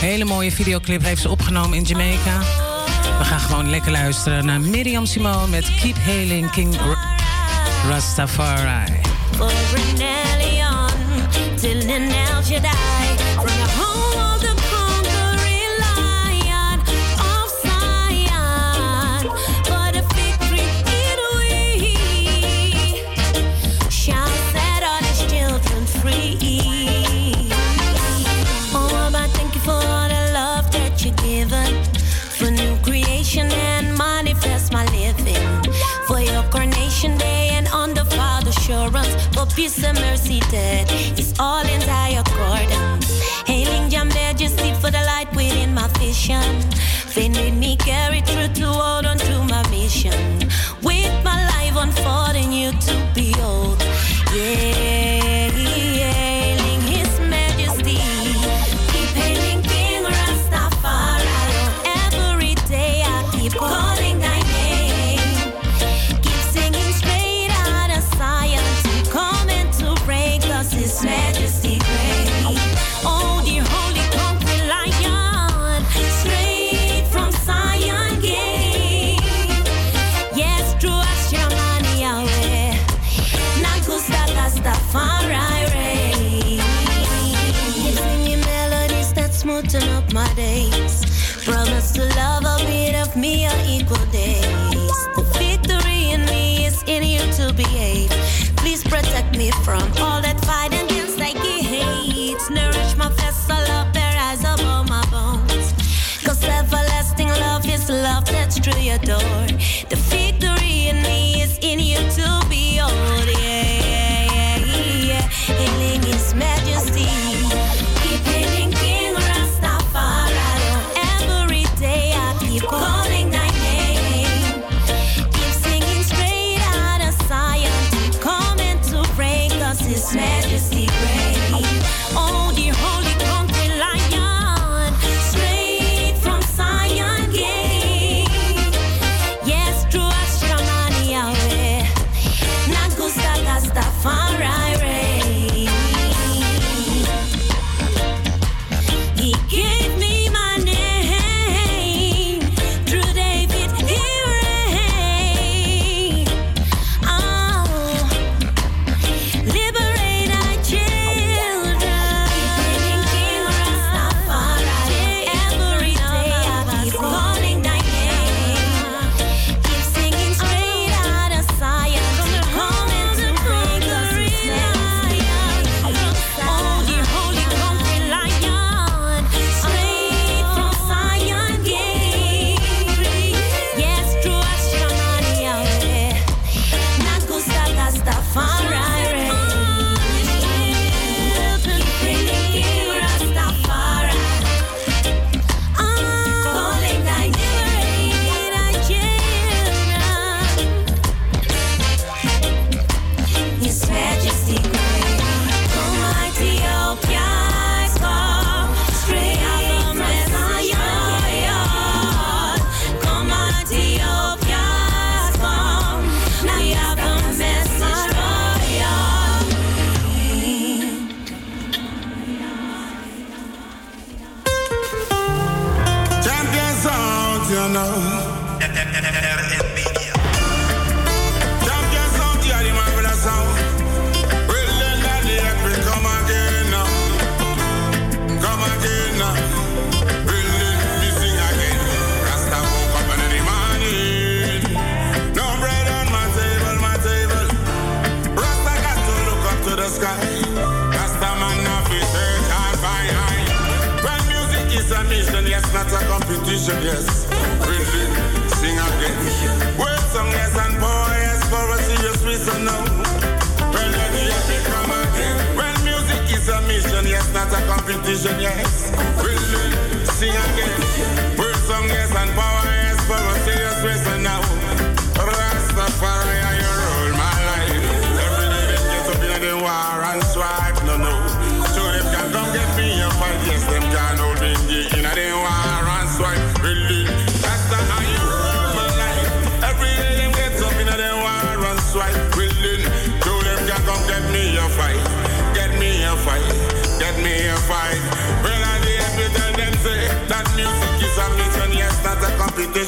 Hele 0.00 0.24
mooie 0.24 0.52
videoclip 0.52 1.02
heeft 1.02 1.22
ze 1.22 1.28
opgenomen 1.28 1.76
in 1.78 1.84
Jamaica. 1.84 2.38
We 3.18 3.24
gaan 3.24 3.40
gewoon 3.40 3.70
lekker 3.70 3.92
luisteren 3.92 4.46
naar 4.46 4.60
Miriam 4.60 5.06
Simone 5.06 5.48
met 5.48 5.74
Keep 5.80 5.96
Hailing 6.04 6.50
King 6.50 6.76
Ra- 6.76 7.16
Rastafari. 7.88 8.92
Peace 39.54 39.84
and 39.84 39.98
mercy 40.00 40.40
that 40.50 40.90
is 41.16 41.32
all 41.38 41.64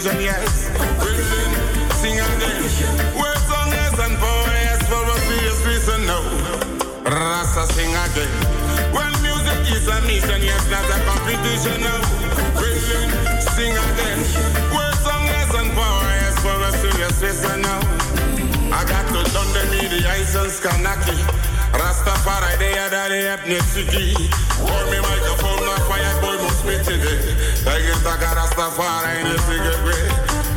competition, 0.07 0.21
yes. 0.23 0.71
Really, 1.03 1.91
sing 1.99 2.19
again. 2.19 2.63
Word 3.19 3.39
song, 3.49 3.71
yes, 3.71 3.99
and 3.99 4.17
power, 4.19 4.55
yes, 4.55 4.83
for 4.89 5.03
a 5.03 5.17
serious 5.27 5.67
reason, 5.67 6.07
no. 6.07 6.21
Rasta 7.05 7.73
sing 7.75 7.91
again. 7.91 8.31
When 8.95 9.11
music 9.23 9.59
is 9.75 9.87
a 9.89 10.01
mission, 10.07 10.43
yes, 10.43 10.63
not 10.71 10.87
a 10.87 10.99
competition, 11.05 11.81
no. 11.83 11.95
Really, 12.55 13.11
sing 13.55 13.75
again. 13.75 14.19
Word 14.75 14.95
song, 15.03 15.25
yes, 15.27 15.55
and 15.55 15.73
power, 15.73 16.11
yes, 16.23 16.39
for 16.41 16.55
a 16.55 16.71
serious 16.73 17.23
reason, 17.23 17.63
no. 17.63 17.77
I 18.73 18.85
got 18.85 19.07
to 19.09 19.19
in 19.19 19.91
the 19.91 20.09
ice 20.09 20.35
and 20.35 20.51
Skanaki. 20.51 21.17
Rastafari, 21.73 22.59
they 22.59 22.79
are 22.79 22.91
the 22.91 23.37
ethnicity. 23.37 24.15
Hold 24.61 24.91
me 24.91 25.01
microphone, 25.01 25.67
not 25.67 25.81
fire, 25.89 26.26
be 26.67 26.77
today. 26.83 27.23
I 27.67 27.79
get 27.79 28.37
a 28.43 28.47
in 29.23 29.27
the 29.31 29.39
cigarette. 29.47 30.11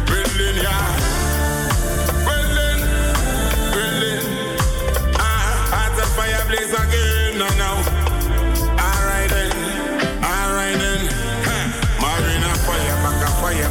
Berlin, 0.10 0.56
yeah. 0.58 0.90
Berlin, 2.26 2.80
Berlin. 3.74 4.24
Ah, 5.22 5.70
heart 5.70 6.02
of 6.02 6.10
fire 6.18 6.46
blaze 6.50 6.74
again. 6.74 7.38
Alright 8.82 9.30
then, 9.30 9.54
alright 10.26 10.78
then. 10.82 11.02
Marina 12.02 12.52
fire, 12.66 12.98
baka, 13.06 13.30
fire, 13.42 13.70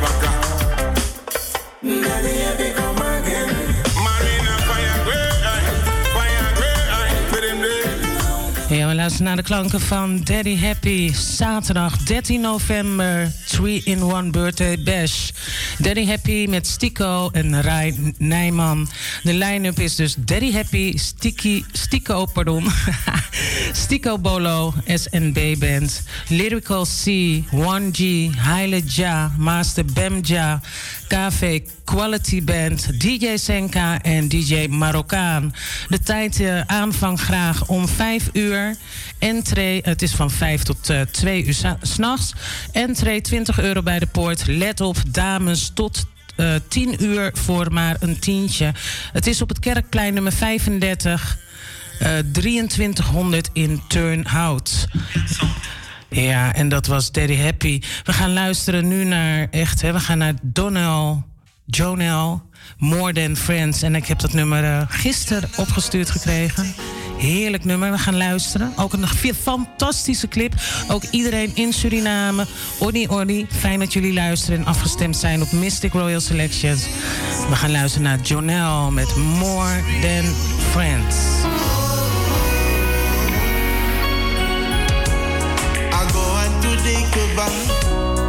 fire. 0.00 0.15
Naar 9.06 9.36
de 9.36 9.42
klanken 9.42 9.80
van 9.80 10.20
Daddy 10.24 10.58
Happy. 10.58 11.14
Zaterdag 11.14 11.98
13 11.98 12.40
november, 12.40 13.32
3-in-1 13.32 14.30
Birthday 14.30 14.82
Bash. 14.82 15.30
Daddy 15.78 16.06
Happy 16.06 16.46
met 16.48 16.66
Stico 16.66 17.30
en 17.32 17.62
Rai 17.62 18.12
Nijman. 18.18 18.88
De 19.22 19.34
line-up 19.34 19.78
is 19.78 19.94
dus 19.94 20.14
Daddy 20.18 20.52
Happy, 20.52 20.96
Sticky, 20.96 21.64
Stico, 21.72 22.24
pardon. 22.24 22.64
Stico 23.72 24.18
Bolo, 24.18 24.74
SNB 24.86 25.58
Band. 25.58 26.02
Lyrical 26.28 26.84
C, 26.84 27.06
1G, 27.50 28.30
Haile 28.36 28.82
Ja, 28.86 29.32
Master 29.38 29.84
Bem 29.84 30.20
Ja, 30.22 30.60
KV 31.08 31.60
Quality 31.84 32.44
Band, 32.44 33.00
DJ 33.00 33.36
Senka 33.36 34.02
en 34.02 34.28
DJ 34.28 34.66
Marokkaan. 34.66 35.54
De 35.88 35.98
tijd 35.98 36.40
eh, 36.40 36.60
aanvang 36.60 37.20
graag 37.20 37.66
om 37.66 37.88
5 37.88 38.28
uur. 38.32 38.76
Entree, 39.18 39.80
het 39.82 40.02
is 40.02 40.12
van 40.12 40.30
5 40.30 40.62
tot 40.62 40.90
uh, 40.90 41.00
2 41.00 41.44
uur 41.44 41.76
s'nachts. 41.82 42.32
Entree 42.72 43.20
20 43.20 43.60
euro 43.60 43.82
bij 43.82 43.98
de 43.98 44.06
poort. 44.06 44.46
Let 44.46 44.80
op, 44.80 44.96
dames 45.08 45.70
tot 45.74 46.06
uh, 46.36 46.54
10 46.68 47.04
uur 47.04 47.30
voor 47.34 47.72
maar 47.72 47.96
een 48.00 48.18
tientje. 48.18 48.74
Het 49.12 49.26
is 49.26 49.42
op 49.42 49.48
het 49.48 49.58
Kerkplein 49.58 50.14
nummer 50.14 50.32
35, 50.32 51.38
uh, 51.38 51.45
2300 52.32 53.50
in 53.52 53.82
Turnhout. 53.88 54.88
Ja, 56.08 56.54
en 56.54 56.68
dat 56.68 56.86
was 56.86 57.12
Daddy 57.12 57.36
Happy. 57.36 57.80
We 58.04 58.12
gaan 58.12 58.32
luisteren 58.32 58.88
nu 58.88 59.04
naar 59.04 59.48
echt, 59.50 59.82
hè, 59.82 59.92
we 59.92 60.00
gaan 60.00 60.18
naar 60.18 60.34
Donnell, 60.42 61.22
Jonel, 61.64 62.42
More 62.78 63.12
Than 63.12 63.36
Friends. 63.36 63.82
En 63.82 63.94
ik 63.94 64.06
heb 64.06 64.18
dat 64.18 64.32
nummer 64.32 64.64
uh, 64.64 64.82
gisteren 64.88 65.48
opgestuurd 65.56 66.10
gekregen. 66.10 66.74
Heerlijk 67.18 67.64
nummer, 67.64 67.90
we 67.90 67.98
gaan 67.98 68.16
luisteren. 68.16 68.72
Ook 68.76 68.92
een 68.92 69.34
fantastische 69.34 70.28
clip. 70.28 70.54
Ook 70.88 71.02
iedereen 71.10 71.50
in 71.54 71.72
Suriname. 71.72 72.46
Onni 72.78 73.06
Onni, 73.08 73.46
fijn 73.50 73.78
dat 73.78 73.92
jullie 73.92 74.12
luisteren 74.12 74.58
en 74.58 74.66
afgestemd 74.66 75.16
zijn 75.16 75.42
op 75.42 75.52
Mystic 75.52 75.92
Royal 75.92 76.20
Selections. 76.20 76.86
We 77.48 77.56
gaan 77.56 77.70
luisteren 77.70 78.06
naar 78.06 78.20
Jonel 78.20 78.90
met 78.90 79.16
More 79.16 79.82
Than 80.02 80.34
Friends. 80.70 81.16
Koba 86.94 87.46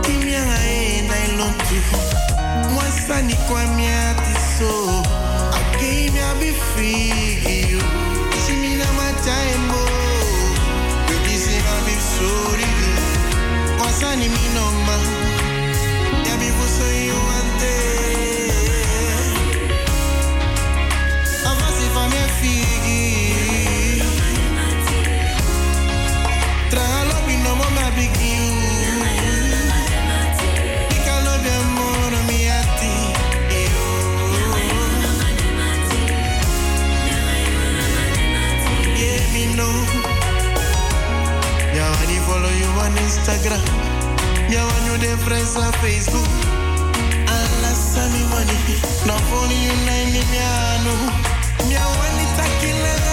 kimia 0.01 0.43
e 0.69 1.01
na 1.01 1.25
ilontu 1.25 1.75
mwasani 2.73 3.33
kwa 3.33 3.63
miati 3.67 4.33
so 4.59 5.03
akimia 5.57 6.35
free 6.75 7.69
you 7.71 7.81
simina 8.45 8.85
mataembo 8.93 9.85
baby 11.07 11.37
sina 11.37 11.75
be 11.85 11.95
sorry 12.17 12.67
mwasani 13.77 14.29
minoma 14.29 14.97
ya 16.29 16.37
Instagram. 43.27 43.59
Me 44.49 44.55
want 44.55 44.85
you 44.87 44.97
the 45.03 45.17
friends 45.23 45.57
on 45.57 45.71
Facebook. 45.83 46.31
Allah 47.27 47.75
sami 47.75 48.23
money. 48.31 48.79
Not 49.05 49.21
only 49.35 49.55
you 49.67 49.75
nine 49.83 50.13
me 50.15 50.39
anu. 50.39 50.95
Me 51.67 51.75
want 51.75 52.21
it 52.23 52.31
takila 52.39 53.06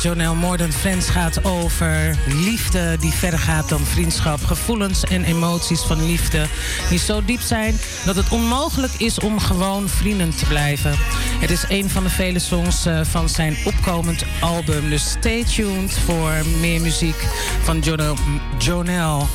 Jonel 0.00 0.34
Morden 0.34 0.72
Friends 0.72 1.08
gaat 1.08 1.44
over 1.44 2.16
liefde 2.26 2.96
die 3.00 3.12
verder 3.12 3.38
gaat 3.38 3.68
dan 3.68 3.80
vriendschap. 3.80 4.44
Gevoelens 4.44 5.04
en 5.04 5.24
emoties 5.24 5.80
van 5.80 6.06
liefde 6.06 6.46
die 6.88 6.98
zo 6.98 7.24
diep 7.24 7.40
zijn 7.40 7.78
dat 8.04 8.16
het 8.16 8.28
onmogelijk 8.28 8.92
is 8.92 9.18
om 9.18 9.40
gewoon 9.40 9.88
vrienden 9.88 10.36
te 10.36 10.46
blijven. 10.46 10.94
Het 11.40 11.50
is 11.50 11.64
een 11.68 11.90
van 11.90 12.02
de 12.02 12.10
vele 12.10 12.38
songs 12.38 12.86
uh, 12.86 13.00
van 13.04 13.28
zijn 13.28 13.56
opkomend 13.64 14.24
album. 14.40 14.90
Dus 14.90 15.10
stay 15.10 15.44
tuned 15.44 15.98
voor 16.04 16.32
meer 16.60 16.80
muziek 16.80 17.26
van 17.62 17.78
Jonel. 17.78 18.16
Jonel. 18.58 19.28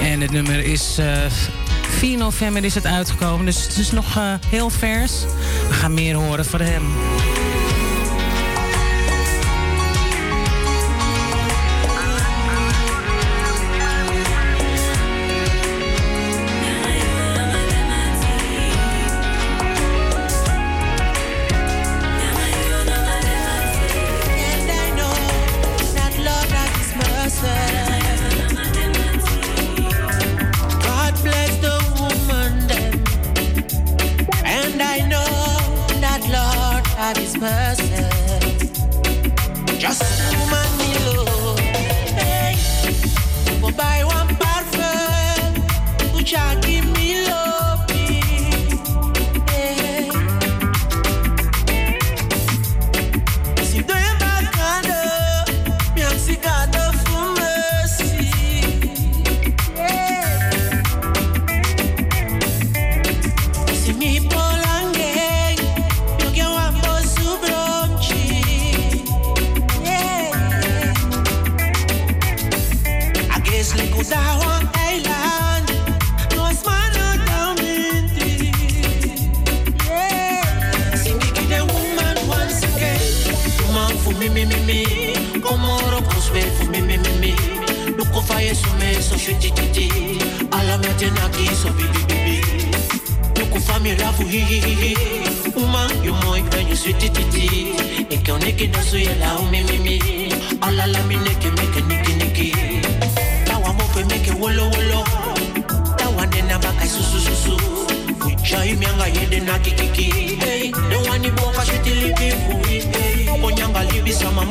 En 0.00 0.20
het 0.20 0.30
nummer 0.30 0.64
is. 0.64 0.96
Uh, 0.98 1.06
4 1.88 2.18
november 2.18 2.64
is 2.64 2.74
het 2.74 2.86
uitgekomen, 2.86 3.46
dus 3.46 3.62
het 3.62 3.76
is 3.76 3.90
nog 3.90 4.18
heel 4.46 4.70
vers. 4.70 5.12
We 5.68 5.72
gaan 5.72 5.94
meer 5.94 6.14
horen 6.14 6.44
van 6.44 6.60
hem. 6.60 6.82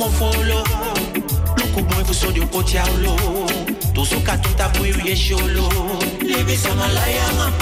come 0.03 0.11
follow. 0.13 0.63
Look 1.57 1.77
up 1.77 1.91
mwen 1.91 2.05
fuso 2.05 2.31
diyo 2.31 2.47
koti 2.47 2.77
awlo. 2.77 3.15
Toso 3.93 4.19
katuta 4.19 4.69
fwe 4.69 5.15
sholo. 5.15 5.69
Lebe 6.21 6.57
sa 6.57 6.75
malaya 6.75 7.33
man 7.37 7.53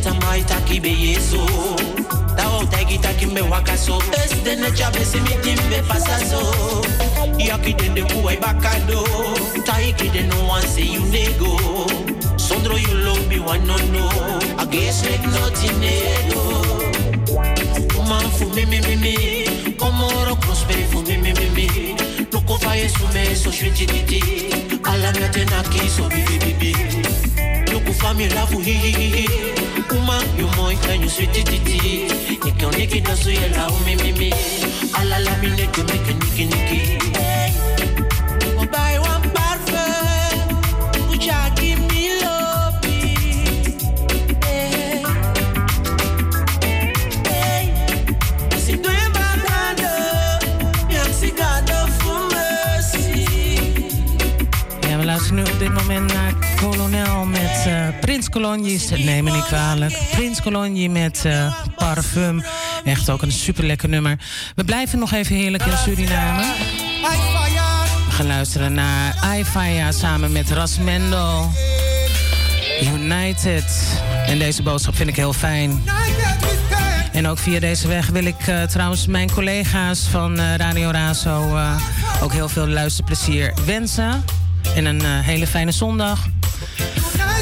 tideta 0.00 0.14
maita 0.26 0.60
kibe 0.60 0.88
yeso. 0.88 1.46
Tawa 2.36 2.58
utaki 2.58 2.98
taki 2.98 3.26
mbe 3.26 3.40
wakaso, 3.40 3.98
es 4.24 4.42
dene 4.44 4.70
chabe 4.72 5.04
se 5.04 5.20
mi 5.20 5.30
timbe 5.42 5.82
pasaso. 5.88 6.82
Yaki 7.38 7.74
dende 7.74 8.02
kuwa 8.02 8.32
bakado, 8.40 9.04
taiki 9.64 10.08
de 10.12 10.22
no 10.26 10.44
one 10.48 10.62
say 10.62 10.84
you 10.84 11.00
nego. 11.06 11.56
Sondro 12.36 12.76
you 12.76 12.94
love 13.04 13.28
me 13.28 13.38
one 13.40 13.66
no 13.66 13.76
no, 13.76 14.08
I 14.58 14.66
guess 14.70 15.04
like 15.04 15.24
nothing 15.26 15.78
nego. 15.80 16.64
Man 18.08 18.30
fu 18.30 18.48
mi 18.54 18.64
mi 18.64 18.80
mi 18.80 18.96
mi, 18.96 19.74
komoro 19.76 20.36
prosperi 20.36 20.84
fu 20.90 21.02
mi 21.02 21.16
mi 21.16 21.32
mi 21.32 21.48
mi. 21.50 21.96
Loko 22.32 22.58
faye 22.58 22.88
su 22.88 23.06
me 23.12 23.34
so 23.34 23.50
shwiti 23.50 23.86
titi, 23.86 24.20
ala 24.84 25.12
mi 25.12 25.24
atena 25.24 25.62
ki 25.70 25.88
so 25.88 26.08
bi 26.08 26.24
bi 26.58 27.29
bi 28.02 28.08
bi. 28.08 28.08
Loko 28.08 28.08
fa 28.08 28.14
mi 28.14 28.28
la 28.28 28.46
fu 28.46 28.60
hi 28.60 28.72
hi 28.72 28.92
hi 28.92 29.10
hi. 29.16 29.26
Uma 29.92 30.22
you 30.38 30.48
moi 30.56 30.74
kan 30.82 31.00
you 31.02 31.08
sweetie 31.08 31.44
titi. 31.44 32.08
Niki 32.44 32.64
on 32.64 32.72
niki 32.72 33.00
da 33.04 33.14
su 33.16 33.30
ye 33.30 33.48
la 33.56 33.66
u 33.68 33.78
mi 33.84 33.96
mi 33.96 34.12
mi. 34.12 34.32
Ala 34.94 35.18
la 35.18 35.36
mi 35.42 35.48
niki 35.50 35.82
niki 36.46 37.39
Prins 58.10 58.28
Colognies. 58.28 58.90
Neem 58.90 59.24
me 59.24 59.30
niet 59.30 59.44
kwalijk. 59.44 59.98
Prins 60.10 60.42
Colognie 60.42 60.90
met 60.90 61.24
eh, 61.24 61.54
Parfum. 61.76 62.44
Echt 62.84 63.10
ook 63.10 63.22
een 63.22 63.32
super 63.32 63.64
lekker 63.64 63.88
nummer. 63.88 64.18
We 64.54 64.64
blijven 64.64 64.98
nog 64.98 65.12
even 65.12 65.36
heerlijk 65.36 65.64
in 65.64 65.76
Suriname. 65.76 66.42
We 68.06 68.10
gaan 68.10 68.26
luisteren 68.26 68.72
naar 68.72 69.14
Aifaya 69.20 69.92
samen 69.92 70.32
met 70.32 70.50
Rasmendo. 70.50 71.50
United. 72.82 74.00
En 74.26 74.38
deze 74.38 74.62
boodschap 74.62 74.96
vind 74.96 75.08
ik 75.08 75.16
heel 75.16 75.32
fijn. 75.32 75.82
En 77.12 77.26
ook 77.26 77.38
via 77.38 77.60
deze 77.60 77.88
weg 77.88 78.08
wil 78.08 78.24
ik 78.24 78.46
eh, 78.46 78.62
trouwens 78.62 79.06
mijn 79.06 79.30
collega's 79.30 80.00
van 80.00 80.38
eh, 80.38 80.54
Radio 80.56 80.90
Razo 80.90 81.58
ook 82.22 82.32
heel 82.32 82.48
veel 82.48 82.68
luisterplezier 82.68 83.54
wensen. 83.66 84.24
En 84.74 84.84
een 84.84 85.04
hele 85.04 85.46
fijne 85.46 85.72
zondag. 85.72 86.29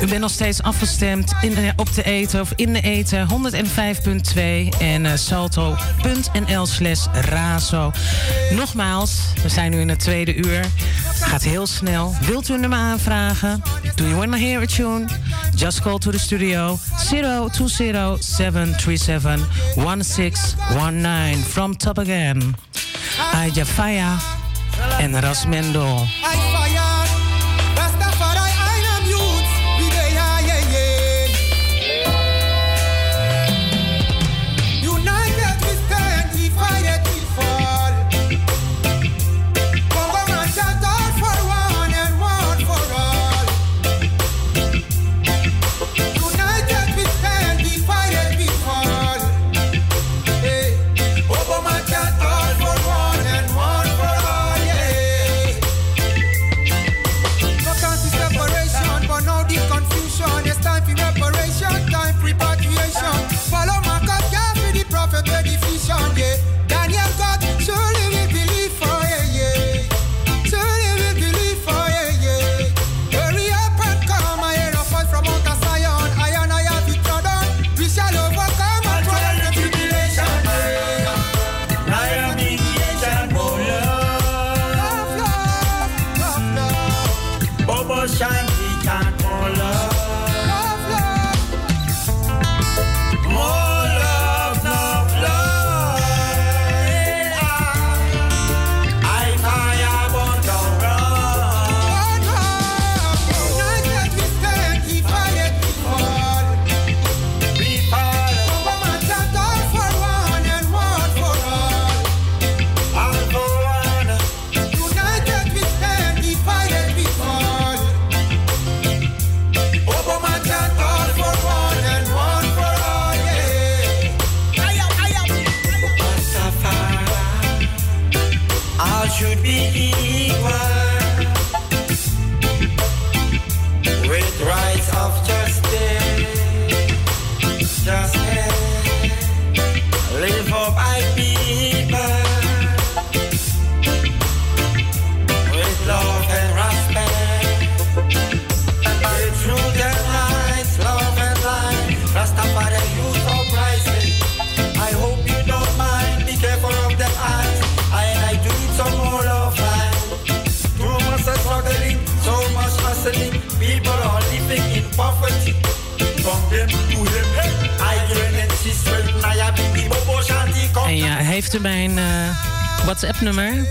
U 0.03 0.07
bent 0.07 0.21
nog 0.21 0.31
steeds 0.31 0.63
afgestemd 0.63 1.33
in 1.41 1.73
op 1.77 1.95
de 1.95 2.03
eten 2.03 2.41
of 2.41 2.53
in 2.57 2.73
de 2.73 2.81
eten 2.81 3.29
105.2 3.29 4.41
en 4.79 5.07
eh, 5.07 5.13
salto.nl 5.15 6.67
slash 6.67 7.07
razo. 7.13 7.91
Nogmaals, 8.51 9.21
we 9.43 9.49
zijn 9.49 9.71
nu 9.71 9.81
in 9.81 9.89
het 9.89 9.99
tweede 9.99 10.35
uur. 10.35 10.65
Gaat 11.21 11.43
heel 11.43 11.67
snel. 11.67 12.15
Wilt 12.21 12.49
u 12.49 12.55
een 12.55 12.61
nummer 12.61 12.79
aanvragen? 12.79 13.63
Do 13.95 14.05
you 14.05 14.17
want 14.17 14.33
to 14.33 14.39
hear 14.39 14.63
a 14.63 14.67
tune? 14.67 15.07
Just 15.55 15.81
call 15.81 15.99
to 15.99 16.11
the 16.11 16.19
studio 16.19 16.79
020-737-1619 16.79 16.81
from 21.49 21.77
Top 21.77 21.99
Again. 21.99 22.57
Aja 23.33 23.65
Faya 23.65 24.17
en 24.99 25.21
Rasmendo. 25.21 26.07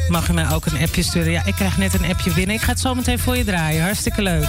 Mag 0.08 0.28
je 0.28 0.34
mij 0.34 0.52
ook 0.52 0.66
een 0.66 0.82
appje 0.82 1.04
sturen? 1.04 1.32
Ja, 1.32 1.46
ik 1.46 1.56
krijg 1.56 1.78
net 1.78 1.94
een 1.94 2.06
appje 2.06 2.34
binnen. 2.34 2.56
Ik 2.56 2.62
ga 2.62 2.72
het 2.72 2.80
zo 2.80 2.96
meteen 2.96 3.20
voor 3.20 3.38
je 3.38 3.44
draaien. 3.44 3.84
Hartstikke 3.84 4.22
leuk. 4.22 4.46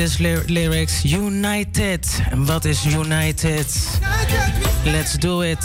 these 0.00 0.44
lyrics. 0.48 1.02
United. 1.04 2.22
En 2.30 2.46
wat 2.46 2.64
is 2.64 2.84
United? 2.84 3.66
Let's 4.84 5.18
do 5.18 5.40
it. 5.40 5.58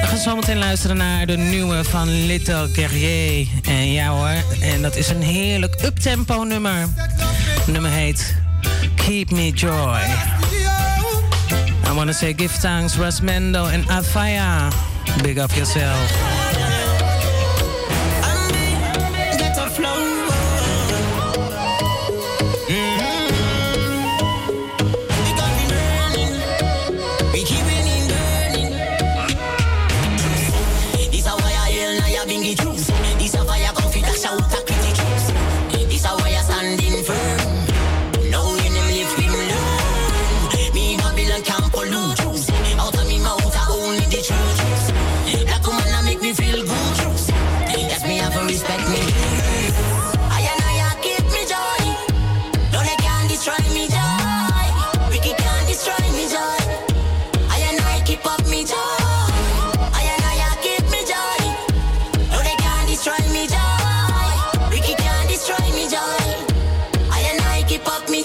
We 0.00 0.06
gaan 0.06 0.18
zometeen 0.18 0.58
luisteren 0.58 0.96
naar 0.96 1.26
de 1.26 1.36
nieuwe 1.36 1.84
van 1.84 2.26
Little 2.26 2.68
Guerrier. 2.72 3.46
En 3.62 3.92
ja 3.92 4.08
hoor, 4.08 4.42
en 4.60 4.82
dat 4.82 4.96
is 4.96 5.08
een 5.08 5.22
heerlijk 5.22 5.82
uptempo 5.84 6.42
nummer. 6.42 6.88
Het 6.96 7.66
nummer 7.66 7.90
heet 7.90 8.34
Keep 8.94 9.30
Me 9.30 9.50
Joy. 9.50 10.00
I 11.90 11.94
wanna 11.94 12.12
say 12.12 12.34
give 12.36 12.58
thanks 12.58 12.96
Rasmendo 12.96 13.66
en 13.66 13.88
Afia. 13.88 14.68
Big 15.22 15.38
Up 15.38 15.56
Yourself. 15.56 16.27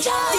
Angel. 0.06 0.32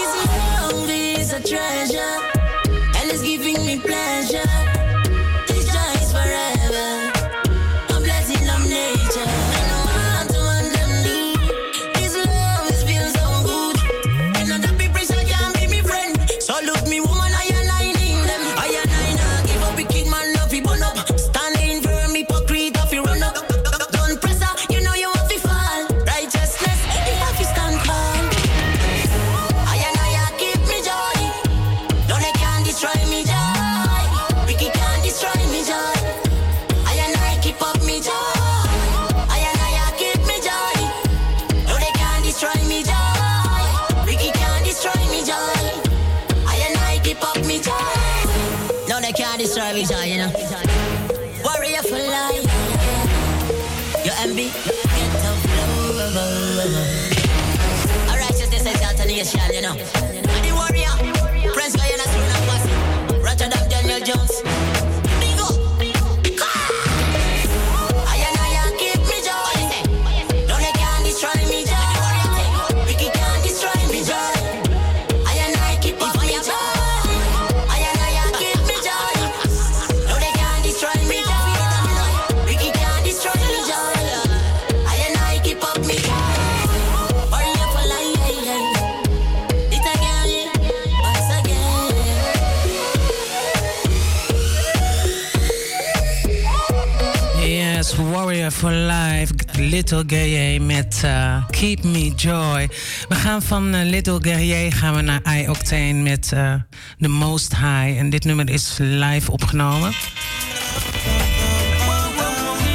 for 98.65 98.73
Life, 98.73 99.33
Little 99.59 100.05
Guerrier 100.07 100.63
met 100.63 101.03
uh, 101.05 101.45
Keep 101.51 101.83
Me 101.83 102.13
Joy. 102.17 102.69
We 103.09 103.15
gaan 103.15 103.43
van 103.43 103.75
eh, 103.75 103.89
Little 103.89 104.19
Guerrier 104.23 104.73
gaan 104.73 104.95
we 104.95 105.01
naar 105.01 105.21
I 105.37 105.49
Octane 105.49 105.93
met 105.93 106.33
eh, 106.33 106.55
The 106.99 107.09
Most 107.09 107.57
High. 107.57 107.99
En 107.99 108.11
dit 108.11 108.25
nummer 108.25 108.51
is 108.51 108.77
live 108.79 109.31
opgenomen. 109.31 109.93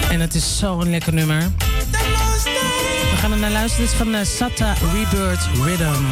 En 0.10 0.20
het 0.20 0.36
is 0.36 0.58
zo'n 0.58 0.90
lekker 0.90 1.14
nummer. 1.14 1.52
We 3.12 3.16
gaan 3.16 3.32
er 3.32 3.38
naar 3.38 3.52
luisteren. 3.52 3.86
Dit 3.86 3.94
is 3.94 3.98
van 3.98 4.26
Sata 4.26 4.74
Rebirth 4.94 5.50
Rhythm. 5.64 6.04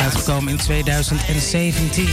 Uitgekomen 0.00 0.52
in 0.52 0.58
2017. 0.58 2.08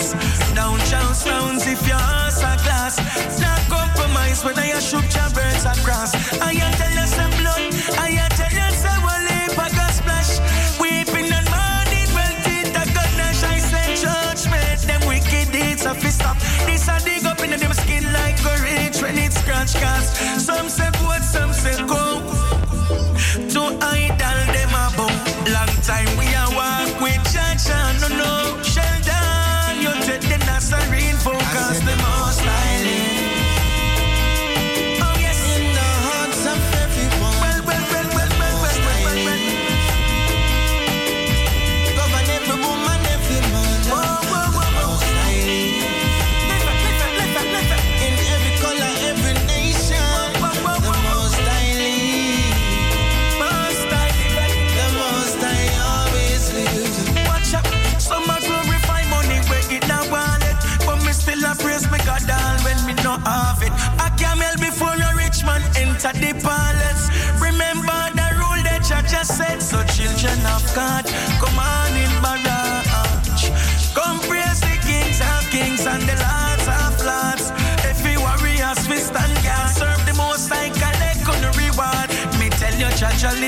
Last. 0.00 0.54
Down 0.54 0.78
chow 0.88 1.12
sounds 1.12 1.66
if 1.66 1.86
your 1.86 1.96
ass 1.96 2.40
a 2.40 2.56
glass. 2.64 2.96
Not 3.40 3.60
compromise 3.68 4.44
whether 4.44 4.64
you 4.64 4.80
shoot 4.80 5.14
your 5.14 5.30
birds 5.30 5.64
across. 5.64 6.14
I 6.40 6.54
tell 6.78 6.92
you 6.92 7.06
some 7.06 7.30
blood. 7.40 7.74
I 7.98 8.28
tell 8.38 8.52
you 8.52 8.70
some 8.72 9.02
wally 9.02 9.40
gas 9.76 9.98
splash. 9.98 10.32
Weeping 10.80 11.30
and 11.30 11.48
mourning, 11.52 12.08
melting 12.16 12.72
the 12.72 12.84
goodness. 12.96 13.44
I 13.44 13.58
say 13.58 13.96
judgment. 13.96 14.80
Them 14.88 15.06
wicked 15.06 15.52
deeds 15.52 15.84
of 15.84 15.98
fist 15.98 16.22
up. 16.24 16.38
This 16.66 16.88
a 16.88 16.98
dig 17.04 17.24
up 17.26 17.40
in 17.40 17.50
them 17.50 17.74
skin 17.74 18.04
like 18.12 18.38
a 18.40 18.54
rich 18.62 19.02
when 19.02 19.18
it 19.18 19.32
scratch 19.32 19.74
cast. 19.74 20.16
Some 20.40 20.68
say 20.68 20.90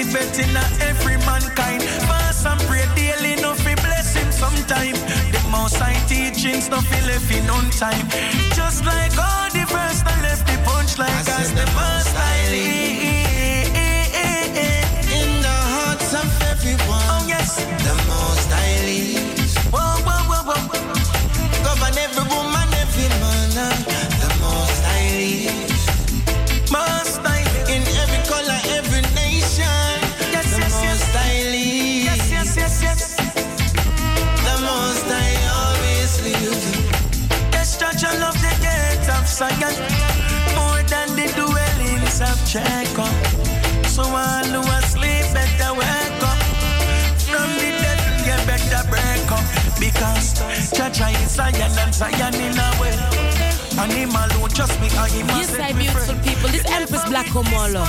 Live 0.03 0.16
it 0.16 0.39
in 0.41 0.57
every 0.83 1.16
mankind. 1.19 1.81
Fast 2.11 2.45
and 2.45 2.61
pray 2.62 2.85
daily, 2.97 3.41
no 3.41 3.55
fi 3.55 3.77
bless 3.77 4.15
him 4.15 4.33
sometime. 4.33 4.95
The 5.31 5.41
most 5.49 5.77
high 5.77 5.95
teachings, 6.09 6.69
no 6.69 6.81
fi 6.81 7.07
left 7.07 7.31
in 7.31 7.49
on 7.49 7.70
time. 7.70 8.09
Just 8.51 8.85
like 8.85 9.16
all 9.16 9.49
the 9.55 9.65
first 9.70 10.05
and 10.05 10.23
left 10.27 10.45
the 10.49 10.59
punch 10.66 10.99
like 10.99 11.29
I 11.29 11.43
as 11.43 11.53
the 11.55 11.66
most 11.79 12.11
most. 12.19 12.66
In 15.15 15.31
the 15.41 15.59
hearts 15.70 16.12
of 16.15 16.27
everyone. 16.51 17.07
Oh 17.15 17.24
yes. 17.29 17.62
The 17.87 17.95
most 18.11 18.51
highly. 18.51 19.23
Whoa, 19.70 20.03
whoa, 20.03 20.19
whoa, 20.27 20.43
whoa. 20.51 21.62
Govern 21.62 21.97
every 21.97 22.27
woman, 22.27 22.61
Zion 39.33 39.73
more 40.55 40.83
than 40.93 41.09
the 41.17 41.27
dwellings 41.33 42.21
of 42.21 42.37
Jacob. 42.45 43.09
So 43.89 44.03
all 44.03 44.45
who 44.45 44.61
are 44.61 44.79
asleep 44.81 45.25
better 45.33 45.73
wake 45.73 46.23
up. 46.23 46.37
From 47.33 47.49
the 47.57 47.73
dead, 47.81 48.01
you 48.29 48.37
better 48.47 48.85
break 48.93 49.33
up. 49.33 49.45
Because 49.81 50.35
Jah 50.77 51.09
is 51.09 51.31
Zion 51.31 51.73
and 51.81 51.95
Zion 51.95 52.35
in 52.35 52.59
a 52.59 52.69
way. 52.79 52.93
And 53.81 53.91
him 53.93 54.11
alone 54.11 54.51
just 54.51 54.79
me 54.83 54.89
him 54.89 55.27
Yes, 55.29 55.59
I 55.59 55.73
beautiful 55.73 56.15
people. 56.17 56.51
This 56.51 56.67
Empress 56.71 57.09
Black 57.09 57.27
Omolo. 57.29 57.87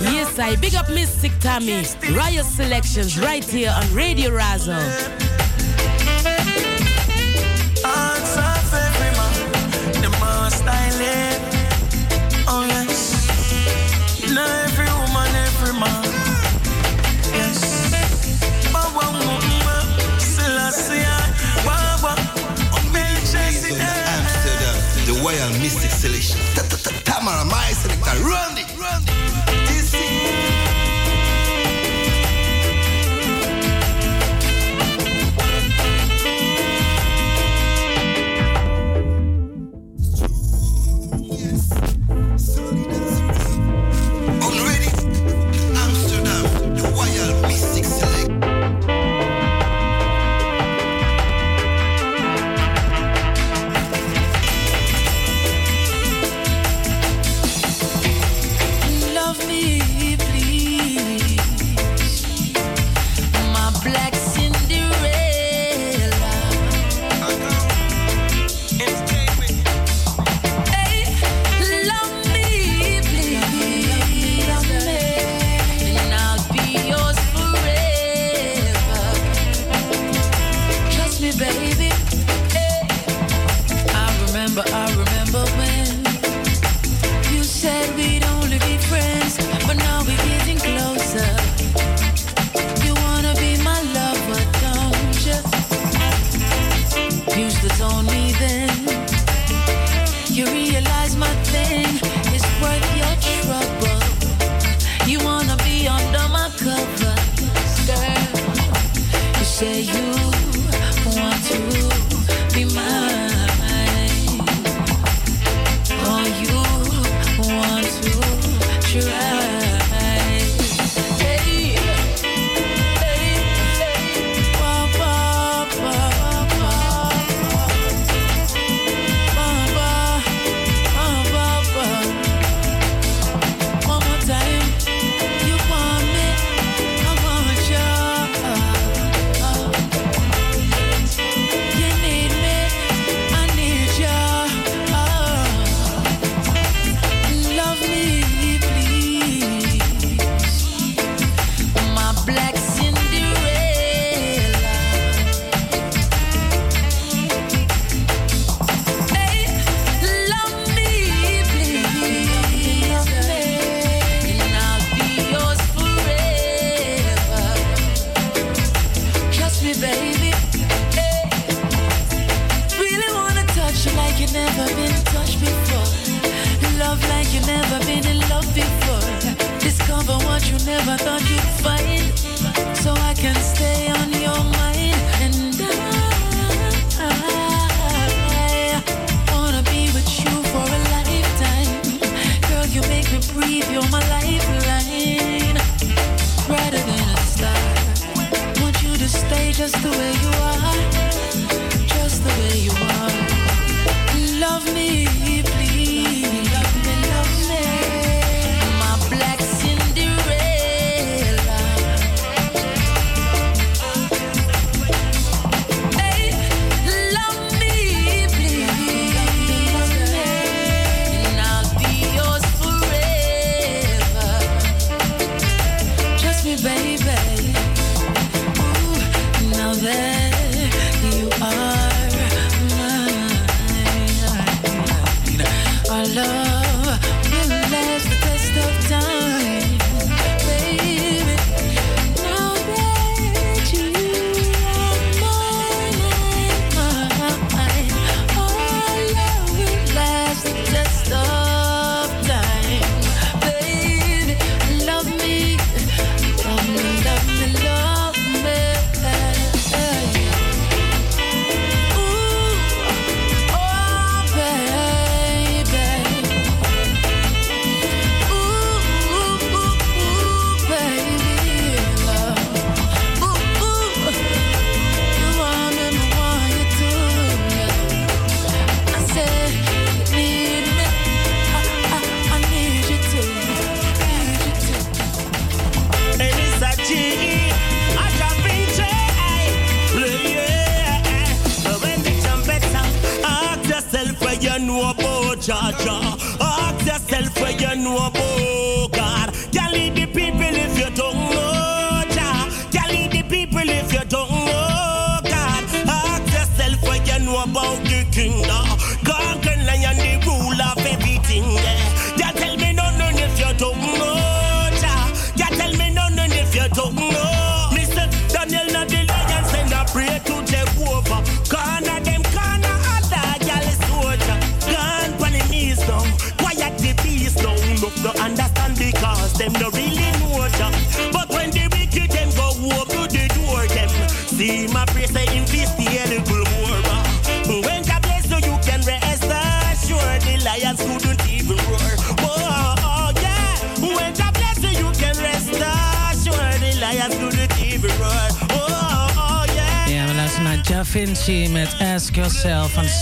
Yes, 0.00 0.38
I 0.38 0.54
big 0.54 0.76
up 0.76 0.88
Mystic 0.90 1.32
Tammy. 1.40 1.84
Royal 2.12 2.44
Selections 2.44 3.18
right 3.18 3.42
here 3.42 3.74
on 3.76 3.92
Radio 3.92 4.30
Razzle. 4.30 5.33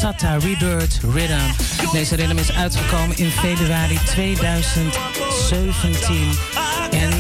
Sata 0.03 0.39
Rebirth 0.39 1.01
Rhythm. 1.15 1.51
Deze 1.93 2.17
rhythm 2.17 2.39
is 2.39 2.53
uitgekomen 2.53 3.17
in 3.17 3.31
februari 3.31 3.99
2017. 4.05 6.31
En 6.91 7.11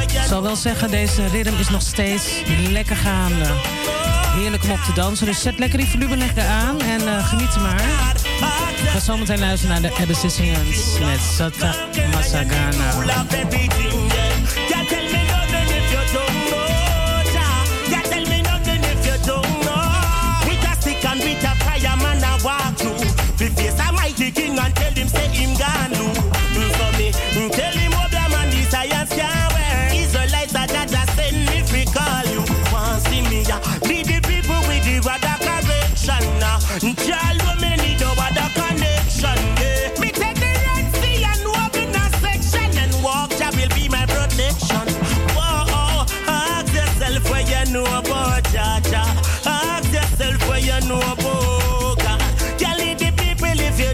ik 0.00 0.10
zal 0.28 0.42
wel 0.42 0.56
zeggen, 0.56 0.90
deze 0.90 1.26
rhythm 1.26 1.58
is 1.58 1.68
nog 1.68 1.82
steeds 1.82 2.42
lekker 2.70 2.96
gaande. 2.96 3.46
Heerlijk 4.36 4.64
om 4.64 4.70
op 4.70 4.80
te 4.80 4.92
dansen. 4.92 5.26
Dus 5.26 5.42
zet 5.42 5.58
lekker 5.58 5.78
die 5.78 5.88
volume 5.88 6.16
lekker 6.16 6.44
aan 6.44 6.80
en 6.80 7.08
eh, 7.08 7.28
geniet 7.28 7.28
geniet 7.28 7.56
maar. 7.56 7.82
We 8.80 8.86
gaan 8.86 9.00
zometeen 9.00 9.40
luisteren 9.40 9.82
naar 9.82 9.90
de 9.90 9.96
Abyssinians 10.02 10.98
met 10.98 11.20
Sata 11.36 11.74
Masagana. 12.12 12.92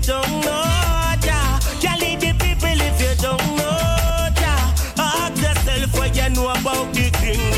don't 0.06 0.40
know. 0.44 0.62
Can't 1.80 2.00
lead 2.00 2.20
the 2.20 2.32
people 2.38 2.80
if 2.80 3.00
you 3.00 3.14
don't. 3.20 3.40
Ask 4.98 5.36
yourself 5.42 6.16
you 6.16 6.30
know 6.30 6.50
about 6.50 6.94
the 6.94 7.10
thing. 7.10 7.55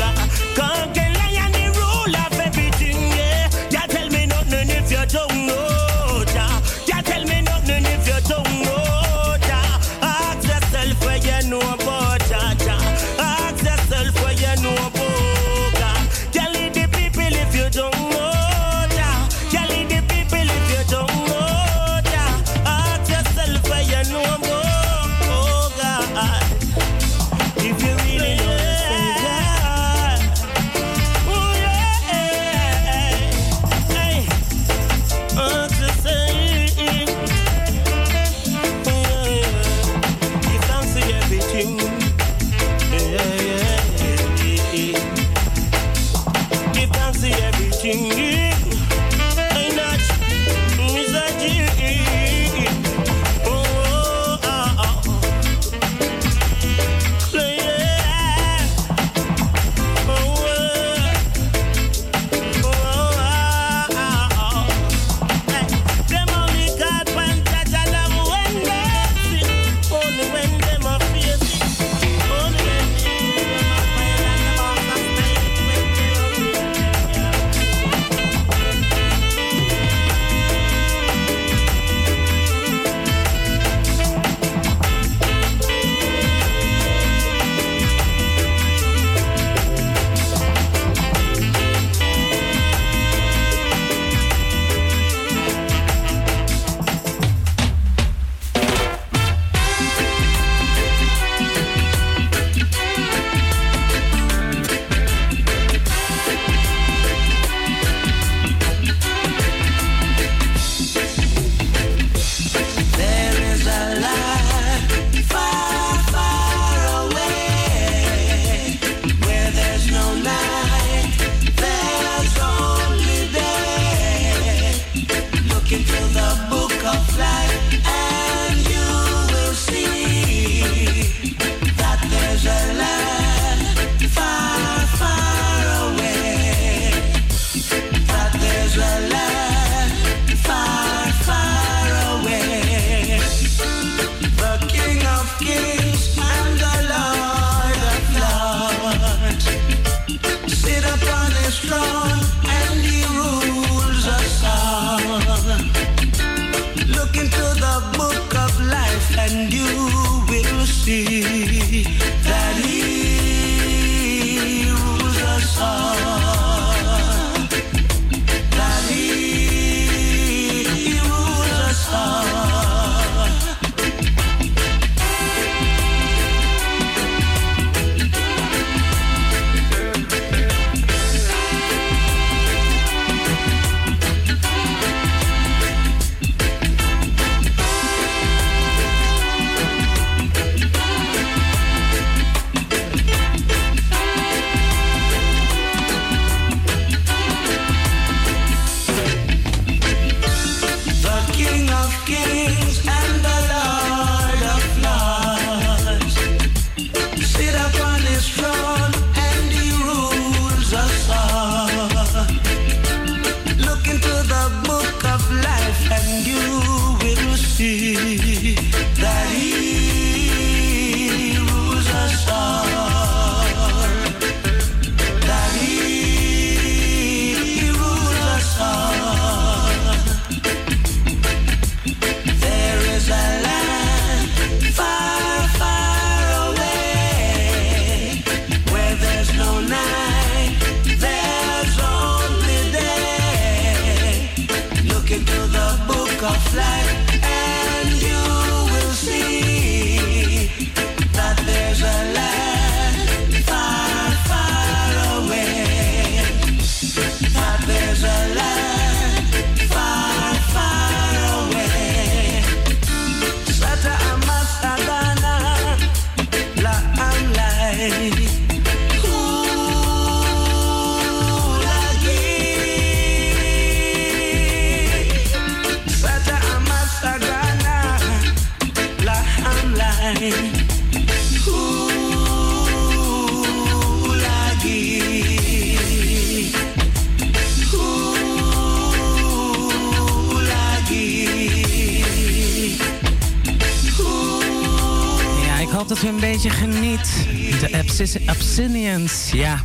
Ja, 299.39 299.59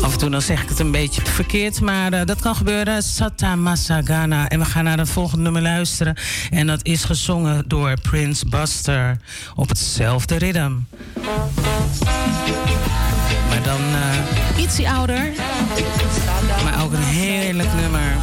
af 0.00 0.12
en 0.12 0.18
toe 0.18 0.30
dan 0.30 0.42
zeg 0.42 0.62
ik 0.62 0.68
het 0.68 0.78
een 0.78 0.90
beetje 0.90 1.22
verkeerd, 1.24 1.80
maar 1.80 2.12
uh, 2.12 2.20
dat 2.24 2.40
kan 2.40 2.56
gebeuren. 2.56 3.02
Sata 3.02 3.56
Masagana. 3.56 4.48
En 4.48 4.58
we 4.58 4.64
gaan 4.64 4.84
naar 4.84 4.98
het 4.98 5.10
volgende 5.10 5.42
nummer 5.42 5.62
luisteren. 5.62 6.16
En 6.50 6.66
dat 6.66 6.80
is 6.82 7.04
gezongen 7.04 7.64
door 7.66 8.00
Prince 8.00 8.48
Buster 8.48 9.16
op 9.54 9.68
hetzelfde 9.68 10.36
ritme. 10.36 10.76
Maar 13.48 13.62
dan 13.62 13.80
uh, 14.80 14.96
ouder. 14.96 15.30
Maar 16.64 16.82
ook 16.84 16.92
een 16.92 17.02
heerlijk 17.02 17.72
nummer. 17.80 18.16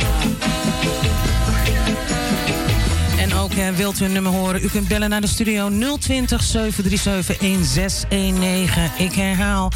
Ook 3.34 3.54
hè, 3.54 3.74
wilt 3.74 4.00
u 4.00 4.06
een 4.06 4.12
nummer 4.12 4.32
horen, 4.32 4.64
u 4.64 4.68
kunt 4.68 4.88
bellen 4.88 5.10
naar 5.10 5.22
de 5.22 5.28
studio 5.28 5.70
020 6.00 6.44
737 6.44 7.38
1619. 7.38 8.92
Ik 8.98 9.14
herhaal 9.14 9.72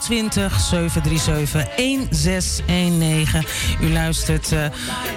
020 0.00 0.60
737 0.60 1.66
1619. 1.76 3.44
U 3.80 3.92
luistert 3.92 4.52
uh, 4.52 4.64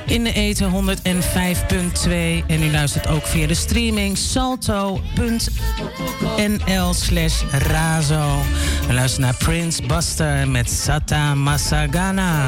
in 0.05 0.23
de 0.23 0.33
eten 0.33 0.71
105.2 0.71 2.09
en 2.47 2.63
u 2.63 2.71
luistert 2.71 3.07
ook 3.07 3.25
via 3.25 3.47
de 3.47 3.53
streaming 3.53 4.17
salto.nl 4.17 5.03
slash 6.93 7.41
razo. 7.51 8.41
We 8.87 8.93
luisteren 8.93 9.25
naar 9.25 9.37
Prince 9.37 9.83
Buster 9.83 10.47
met 10.47 10.69
Sata 10.69 11.35
Masagana. 11.35 12.45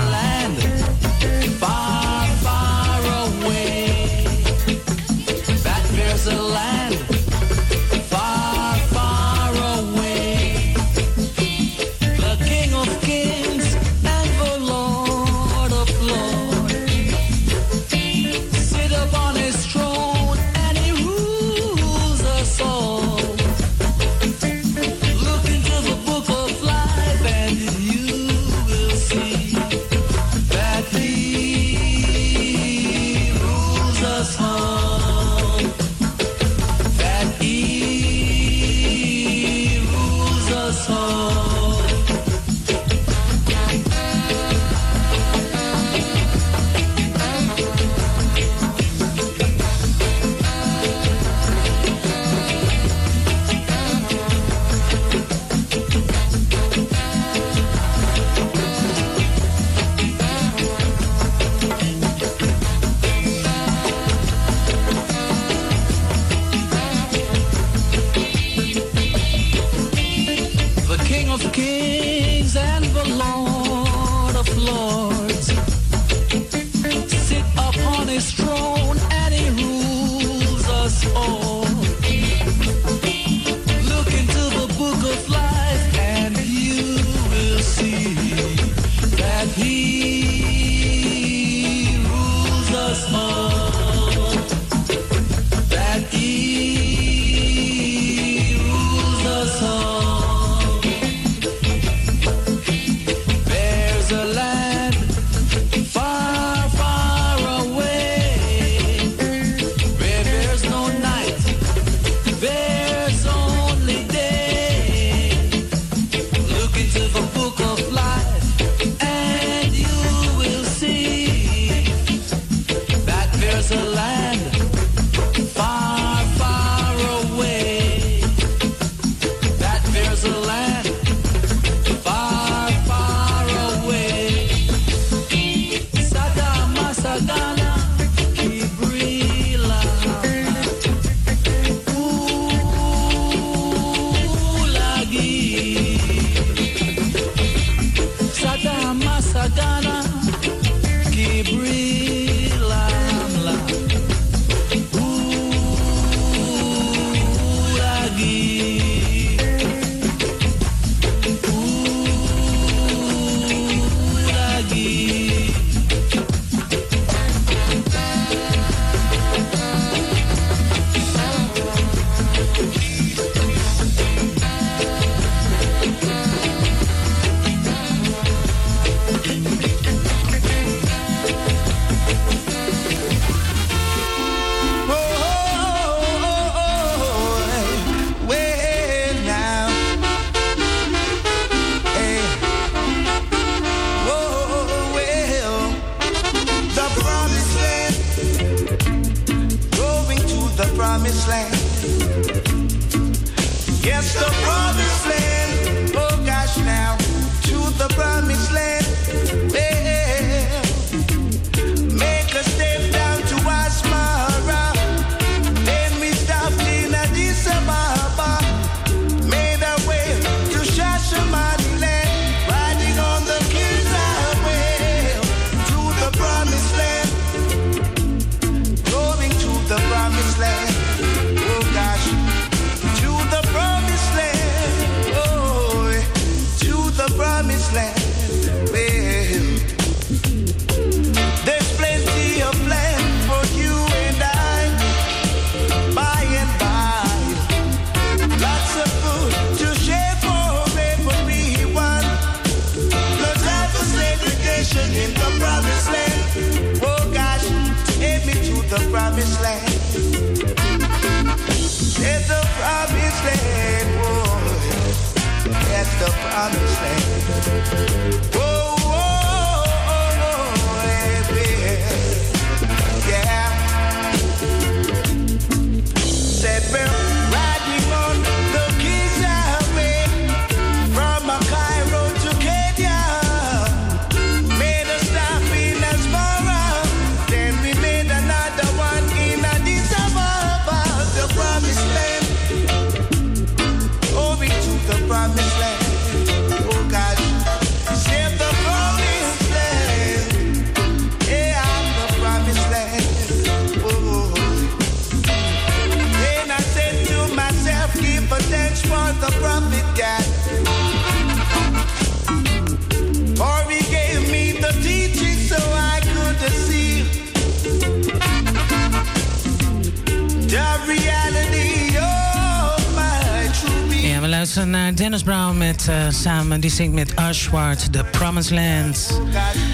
Eh, 325.88 325.96
samen. 326.10 326.60
Die 326.62 326.70
zingt 326.70 326.94
met 326.94 327.16
Ashwart, 327.16 327.94
The 327.94 328.04
Promised 328.12 328.52
Land. 328.52 329.22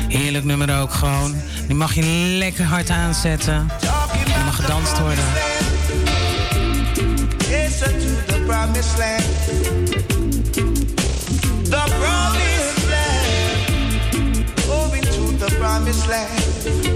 Heerlijk 0.08 0.44
nummer 0.44 0.80
ook 0.80 0.94
gewoon. 0.94 1.36
Die 1.68 1.76
mag 1.76 1.94
je 1.94 2.04
lekker 2.38 2.66
hard 2.66 2.90
aanzetten. 2.90 3.54
En 3.54 4.26
die 4.26 4.44
mag 4.46 4.56
gedanst 4.56 5.00
worden. 5.00 5.24
The 8.28 8.44
promised 8.46 8.98
land. 8.98 9.24
The 11.64 11.84
land. 12.10 12.42
To 15.12 15.46
the 15.46 15.56
promised 15.60 16.08
land. 16.08 16.91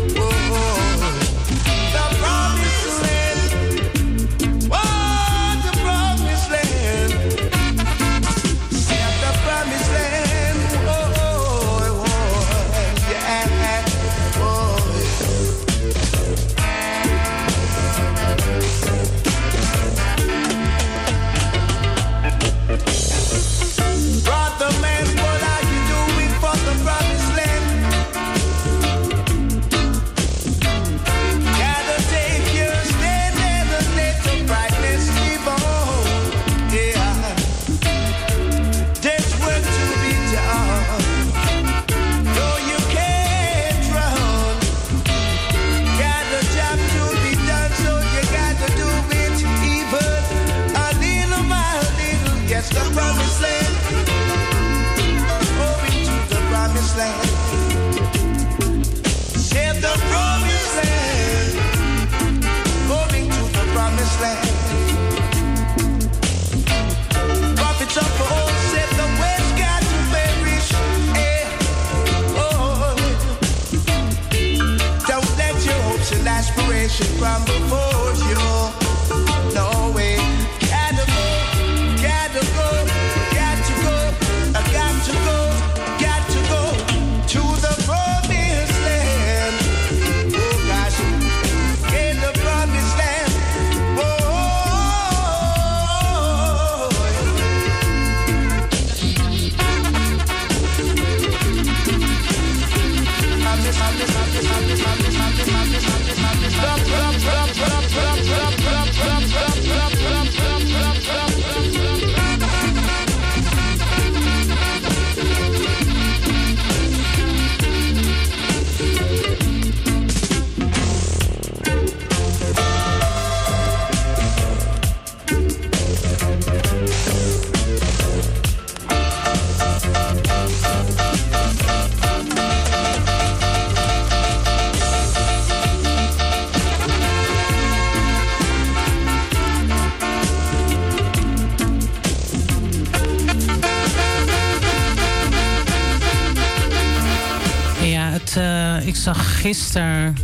Gisteren 149.46 150.16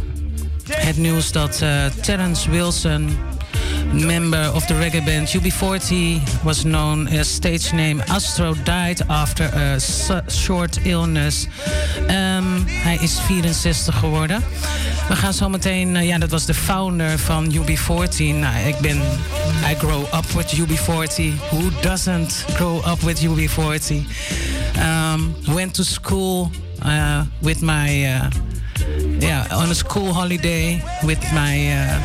het 0.69 0.97
nieuws 0.97 1.31
dat 1.31 1.61
eh, 1.61 1.85
Terence 1.85 2.49
Wilson, 2.49 3.17
member 3.91 4.53
of 4.53 4.65
the 4.65 4.77
reggae 4.77 5.01
band 5.01 5.37
UB40, 5.37 6.41
was 6.43 6.61
known 6.61 7.07
as 7.19 7.33
stage 7.33 7.75
name 7.75 8.03
Astro, 8.07 8.55
died 8.63 9.07
after 9.07 9.53
a 9.55 9.77
short 10.29 10.79
illness. 10.83 11.47
Ehm, 12.07 12.43
hij 12.65 12.97
is 13.01 13.19
64 13.19 13.99
geworden. 13.99 14.43
We 15.07 15.15
gaan 15.15 15.33
zo 15.33 15.49
meteen, 15.49 15.95
eh, 15.95 16.07
ja, 16.07 16.17
dat 16.17 16.29
was 16.29 16.45
de 16.45 16.53
founder 16.53 17.19
van 17.19 17.53
UB40. 17.53 18.33
Nou, 18.33 18.67
ik 18.67 18.77
ben, 18.79 18.97
I 19.71 19.75
grow 19.77 20.01
up 20.01 20.31
with 20.35 20.57
UB40. 20.57 21.23
Who 21.49 21.69
doesn't 21.81 22.45
grow 22.53 22.87
up 22.87 23.01
with 23.01 23.21
UB40? 23.21 23.95
Um, 24.77 25.35
went 25.45 25.73
to 25.73 25.83
school 25.83 26.51
uh, 26.85 27.21
with 27.39 27.61
my, 27.61 28.07
yeah, 29.21 29.45
on 29.51 29.69
a 29.69 29.73
school 29.73 30.13
holiday 30.13 30.81
with 31.01 31.31
my, 31.31 31.71
uh, 31.71 31.95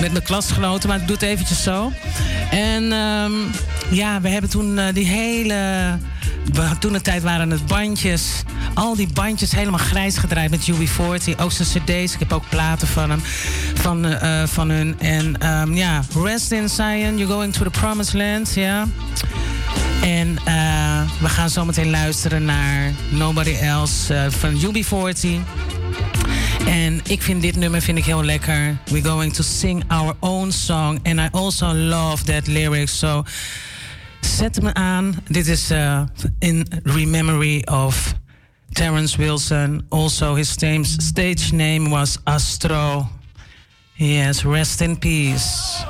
met 0.00 0.12
mijn 0.12 0.22
klasgenoten, 0.22 0.88
maar 0.88 1.00
ik 1.00 1.06
doe 1.06 1.16
het 1.16 1.24
eventjes 1.24 1.62
zo. 1.62 1.92
En 2.50 2.92
ehm, 2.92 3.32
ja, 3.90 4.20
we 4.20 4.28
hebben 4.28 4.50
toen 4.50 4.78
eh, 4.78 4.94
die 4.94 5.06
hele, 5.06 5.98
toen 6.78 6.92
de 6.92 7.00
tijd 7.00 7.22
waren 7.22 7.50
het 7.50 7.66
bandjes, 7.66 8.42
al 8.74 8.96
die 8.96 9.08
bandjes 9.12 9.52
helemaal 9.52 9.78
grijs 9.78 10.18
gedraaid 10.18 10.50
met 10.50 10.70
UB40. 10.70 11.40
Ook 11.40 11.50
cd's, 11.50 12.12
ik 12.14 12.18
heb 12.18 12.32
ook 12.32 12.48
platen 12.48 12.88
van 12.88 13.10
hem, 13.10 13.20
van, 13.74 14.04
eh, 14.04 14.42
eh, 14.42 14.48
van 14.48 14.68
hun. 14.68 15.00
En 15.00 15.38
ehm, 15.38 15.74
ja, 15.74 16.02
Rest 16.24 16.52
in 16.52 16.68
Zion, 16.68 17.18
You're 17.18 17.32
Going 17.32 17.52
to 17.52 17.64
the 17.64 17.70
Promised 17.70 18.14
Land, 18.14 18.54
ja. 18.54 18.86
En 20.02 20.38
eh, 20.44 21.00
we 21.20 21.28
gaan 21.28 21.50
zo 21.50 21.64
meteen 21.64 21.90
luisteren 21.90 22.44
naar 22.44 22.92
Nobody 23.10 23.54
Else 23.54 24.14
eh, 24.14 24.30
van 24.30 24.60
UB40. 24.60 25.28
En 26.66 27.00
ik 27.04 27.22
vind 27.22 27.42
dit 27.42 27.56
nummer 27.56 27.82
vind 27.82 27.98
ik 27.98 28.04
heel 28.04 28.24
lekker. 28.24 28.76
We're 28.84 29.08
going 29.08 29.34
to 29.34 29.42
sing 29.42 29.84
our 29.88 30.14
own 30.20 30.50
song. 30.50 31.00
And 31.02 31.18
I 31.18 31.28
also 31.30 31.74
love 31.74 32.24
that 32.24 32.46
lyrics. 32.46 32.98
So 32.98 33.24
zet 34.20 34.62
me 34.62 34.74
aan. 34.74 35.14
Dit 35.28 35.46
is 35.46 35.70
eh, 35.70 36.02
in 36.38 36.66
memory 36.84 37.62
of 37.70 38.14
Terence 38.72 39.16
Wilson. 39.16 39.86
Also 39.88 40.34
his 40.34 40.56
stage 40.96 41.52
name 41.52 41.88
was 41.88 42.18
Astro. 42.24 43.08
Yes, 43.94 44.44
rest 44.44 44.80
in 44.80 44.98
peace. 44.98 45.84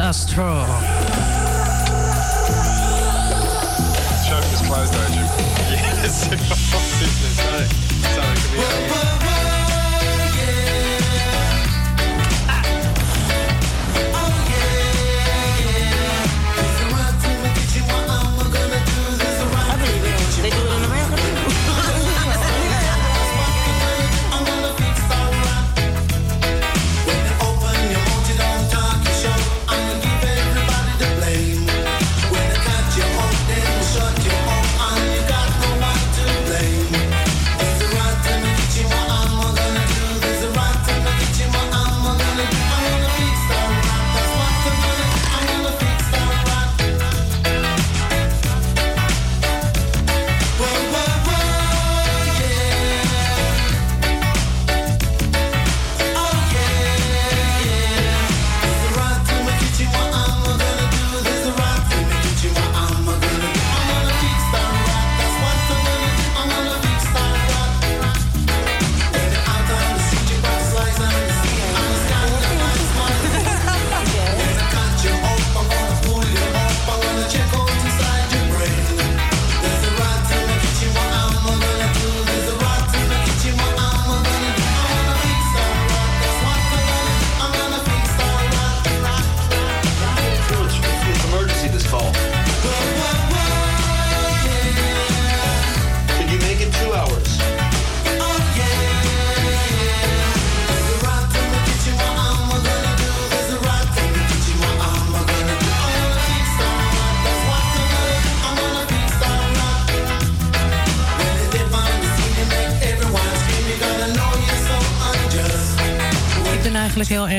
Astro. 0.00 0.79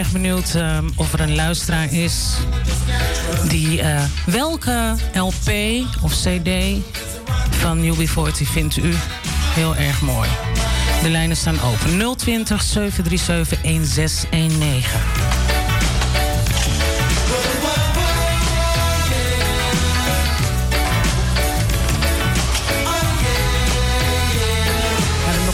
erg 0.02 0.12
benieuwd 0.12 0.56
ehm, 0.56 0.86
of 0.96 1.14
er 1.14 1.20
een 1.20 1.36
luisteraar 1.36 1.94
is 1.94 2.38
die 3.48 3.82
eh, 3.82 4.02
welke 4.26 4.96
LP 5.14 5.52
of 6.02 6.14
CD 6.14 6.50
van 7.50 7.84
UB40 7.84 8.52
vindt 8.52 8.78
u 8.78 8.94
heel 9.54 9.76
erg 9.76 10.02
mooi. 10.02 10.30
De 11.04 11.10
lijnen 11.10 11.38
staan 11.38 11.62
open. 11.62 12.16
020 12.18 12.62
737 12.62 13.62
1619. 13.62 15.00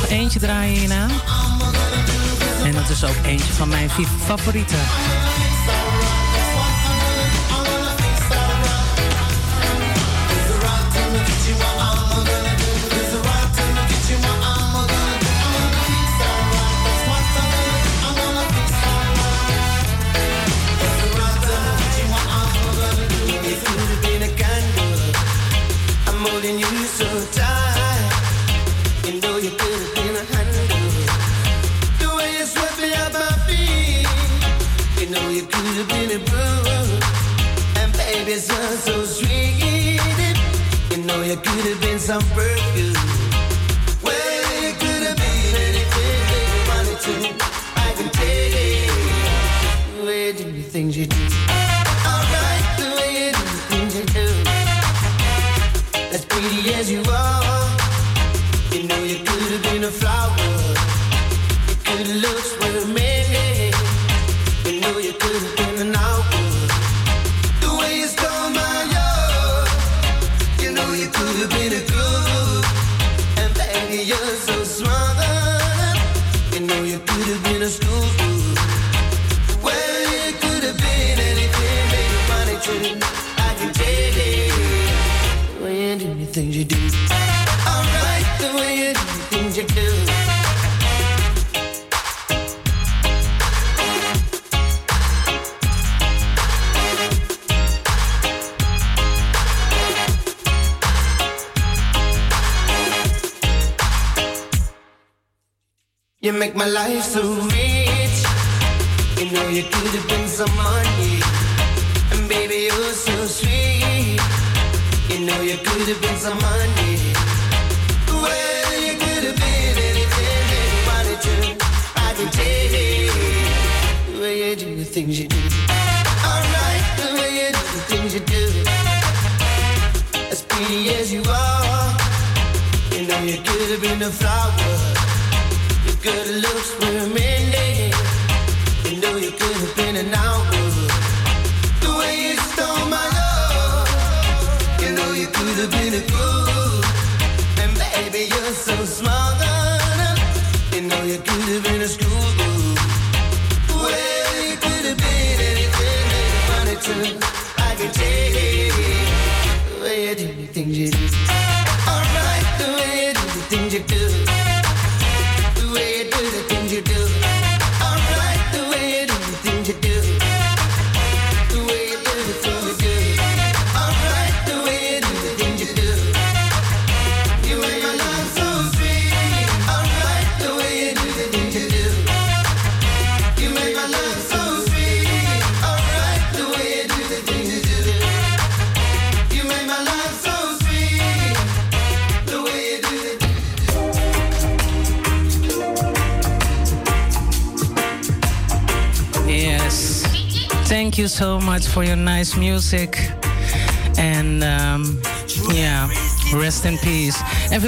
eentje 0.10 0.40
draaien 0.40 0.78
hierna. 0.80 1.37
En 2.68 2.74
dat 2.74 2.90
is 2.90 3.04
ook 3.04 3.26
eentje 3.26 3.54
van 3.54 3.70
mijn 3.70 3.90
favorieten. 4.26 4.80
you 35.78 35.84
feeling 35.86 36.26
blue? 36.26 37.00
And 37.82 37.94
baby, 37.94 38.36
sounds 38.40 38.84
so 38.84 39.04
sweet. 39.06 40.02
You 40.92 41.04
know 41.04 41.22
you 41.22 41.36
could 41.36 41.66
have 41.66 41.82
been 41.82 42.00
some 42.00 42.24
perfume. 42.34 43.17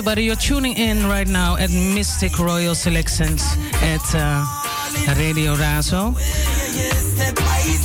Everybody, 0.10 0.26
you're 0.26 0.36
tuning 0.38 0.76
in 0.76 1.06
right 1.06 1.28
now 1.28 1.56
at 1.58 1.70
Mystic 1.70 2.40
Royal 2.40 2.74
Selections 2.74 3.44
at 3.74 4.02
uh, 4.16 4.44
Radio 5.16 5.54
Razo. 5.54 6.16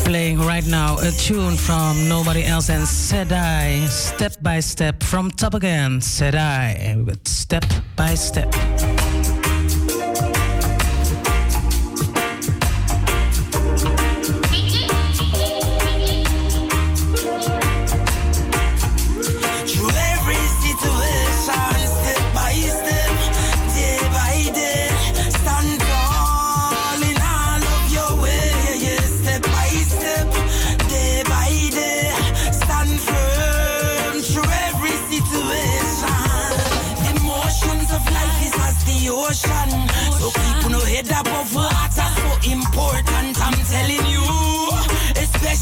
Playing 0.07 0.39
right 0.39 0.67
now 0.67 0.97
a 1.01 1.11
tune 1.11 1.59
from 1.59 2.09
nobody 2.09 2.43
else 2.43 2.69
than 2.69 2.87
Sedai. 2.87 3.87
Step 3.89 4.37
by 4.41 4.61
step 4.61 5.03
from 5.03 5.33
top 5.33 5.53
again. 5.53 6.01
Sedai 6.01 7.05
with 7.05 7.29
step 7.29 7.67
by 7.95 8.15
step. 8.15 8.51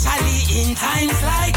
Especially 0.04 0.70
in 0.70 0.74
times 0.74 1.22
like 1.22 1.51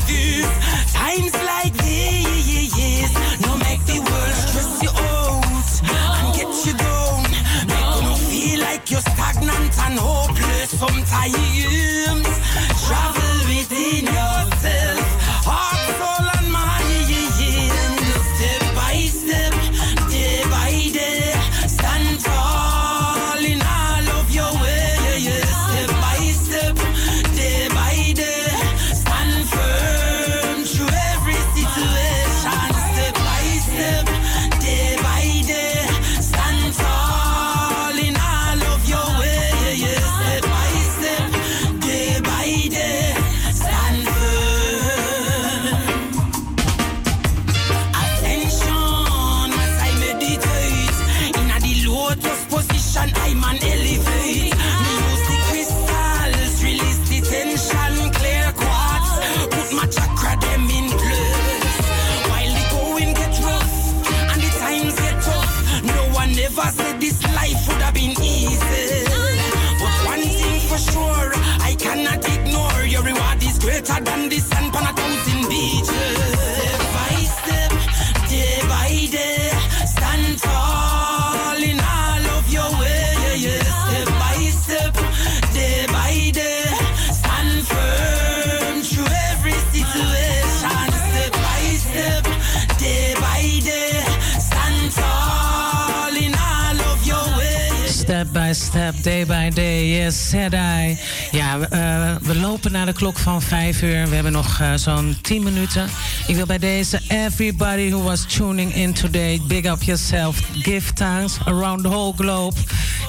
day 98.91 99.25
by 99.25 99.49
day, 99.53 99.97
yes, 99.97 100.29
said 100.29 100.53
I. 100.53 100.97
Ja, 101.31 101.59
we, 101.59 101.65
eh, 101.65 102.15
we 102.21 102.35
lopen 102.35 102.71
naar 102.71 102.85
de 102.85 102.93
klok 102.93 103.17
van 103.17 103.41
vijf 103.41 103.81
uur. 103.81 104.09
We 104.09 104.13
hebben 104.15 104.31
nog 104.31 104.59
eh, 104.59 104.73
zo'n 104.75 105.17
10 105.21 105.43
minuten. 105.43 105.89
Ik 106.27 106.35
wil 106.35 106.45
bij 106.45 106.57
deze 106.57 106.99
everybody 107.07 107.89
who 107.89 108.01
was 108.01 108.25
tuning 108.27 108.73
in 108.75 108.93
today, 108.93 109.41
big 109.47 109.65
up 109.65 109.83
yourself, 109.83 110.41
give 110.53 110.93
thanks 110.93 111.37
around 111.45 111.81
the 111.83 111.89
whole 111.89 112.13
globe. 112.15 112.57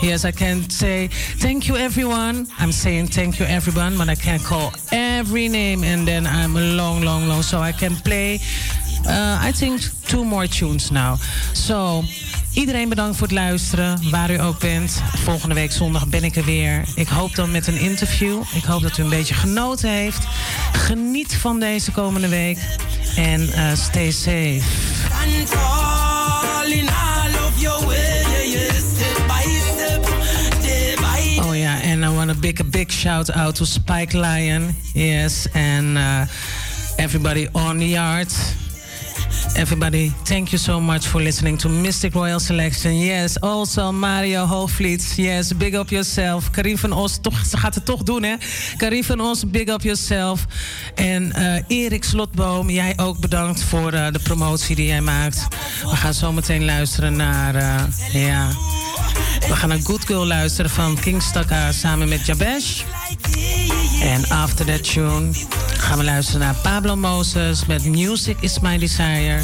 Yes, 0.00 0.24
I 0.24 0.30
can 0.30 0.64
say 0.68 1.10
thank 1.38 1.62
you 1.62 1.78
everyone. 1.78 2.46
I'm 2.60 2.72
saying 2.72 3.12
thank 3.12 3.34
you 3.34 3.48
everyone, 3.48 3.96
but 3.96 4.08
I 4.08 4.14
can't 4.14 4.44
call 4.44 4.72
every 4.90 5.48
name 5.48 5.86
and 5.92 6.06
then 6.06 6.26
I'm 6.26 6.54
long, 6.76 7.02
long, 7.04 7.26
long. 7.26 7.42
So 7.42 7.60
I 7.60 7.72
can 7.72 7.96
play, 8.02 8.40
uh, 9.06 9.48
I 9.48 9.52
think, 9.52 9.80
two 10.06 10.24
more 10.24 10.46
tunes 10.46 10.90
now. 10.90 11.18
So, 11.52 12.02
Iedereen 12.56 12.88
bedankt 12.88 13.16
voor 13.16 13.26
het 13.26 13.36
luisteren, 13.36 14.10
waar 14.10 14.30
u 14.30 14.40
ook 14.40 14.58
bent. 14.58 15.02
Volgende 15.14 15.54
week 15.54 15.72
zondag 15.72 16.06
ben 16.06 16.24
ik 16.24 16.36
er 16.36 16.44
weer. 16.44 16.84
Ik 16.94 17.08
hoop 17.08 17.34
dan 17.34 17.50
met 17.50 17.66
een 17.66 17.78
interview. 17.78 18.42
Ik 18.54 18.64
hoop 18.64 18.82
dat 18.82 18.98
u 18.98 19.02
een 19.02 19.08
beetje 19.08 19.34
genoten 19.34 19.90
heeft. 19.90 20.26
Geniet 20.72 21.36
van 21.36 21.60
deze 21.60 21.92
komende 21.92 22.28
week. 22.28 22.58
En 23.16 23.52
eh, 23.52 23.74
stay 23.74 24.10
safe. 24.10 24.60
Oh 31.46 31.56
ja, 31.56 31.80
en 31.82 32.02
I 32.02 32.08
want 32.08 32.28
to 32.28 32.34
big 32.40 32.60
a 32.60 32.64
big 32.64 32.90
shout 32.90 33.32
out 33.32 33.54
to 33.54 33.64
Spike 33.64 34.18
Lion. 34.18 34.76
Yes, 34.92 35.46
and 35.52 35.96
uh, 35.96 36.20
everybody 36.96 37.48
on 37.52 37.78
the 37.78 37.88
yard. 37.88 38.34
Everybody, 39.54 40.12
thank 40.22 40.48
you 40.48 40.58
so 40.58 40.80
much 40.80 41.06
for 41.06 41.22
listening 41.22 41.58
to 41.58 41.68
Mystic 41.68 42.14
Royal 42.14 42.40
Selection. 42.40 42.96
Yes, 42.96 43.40
also 43.40 43.92
Mario 43.92 44.44
Hoofvliet. 44.44 45.12
Yes, 45.16 45.56
big 45.56 45.74
up 45.74 45.88
yourself. 45.88 46.50
Karin 46.50 46.78
van 46.78 46.92
Os, 46.92 47.18
toch, 47.20 47.46
ze 47.46 47.56
gaat 47.56 47.74
het 47.74 47.84
toch 47.84 48.02
doen, 48.02 48.22
hè? 48.22 48.34
Karin 48.76 49.04
van 49.04 49.20
Os, 49.20 49.50
big 49.50 49.68
up 49.68 49.82
yourself. 49.82 50.46
En 50.94 51.32
eh, 51.32 51.62
Erik 51.66 52.04
Slotboom, 52.04 52.70
jij 52.70 52.92
ook 52.96 53.18
bedankt 53.18 53.62
voor 53.62 53.92
eh, 53.92 54.12
de 54.12 54.18
promotie 54.18 54.76
die 54.76 54.86
jij 54.86 55.00
maakt. 55.00 55.46
We 55.82 55.96
gaan 55.96 56.14
zo 56.14 56.32
meteen 56.32 56.64
luisteren 56.64 57.16
naar, 57.16 57.54
eh, 57.54 57.82
ja... 58.12 58.48
We 59.48 59.56
gaan 59.56 59.68
naar 59.68 59.78
Good 59.82 60.06
Girl 60.06 60.26
luisteren 60.26 60.70
van 60.70 60.98
King 61.00 61.22
Stakka 61.22 61.72
samen 61.72 62.08
met 62.08 62.26
Jabesh. 62.26 62.82
En 64.06 64.28
after 64.28 64.66
that 64.66 64.92
tune 64.92 65.32
gaan 65.76 65.98
we 65.98 66.04
luisteren 66.04 66.40
naar 66.40 66.54
Pablo 66.54 66.96
Moses 66.96 67.66
met 67.66 67.84
Music 67.84 68.36
is 68.40 68.58
My 68.58 68.78
Desire. 68.78 69.38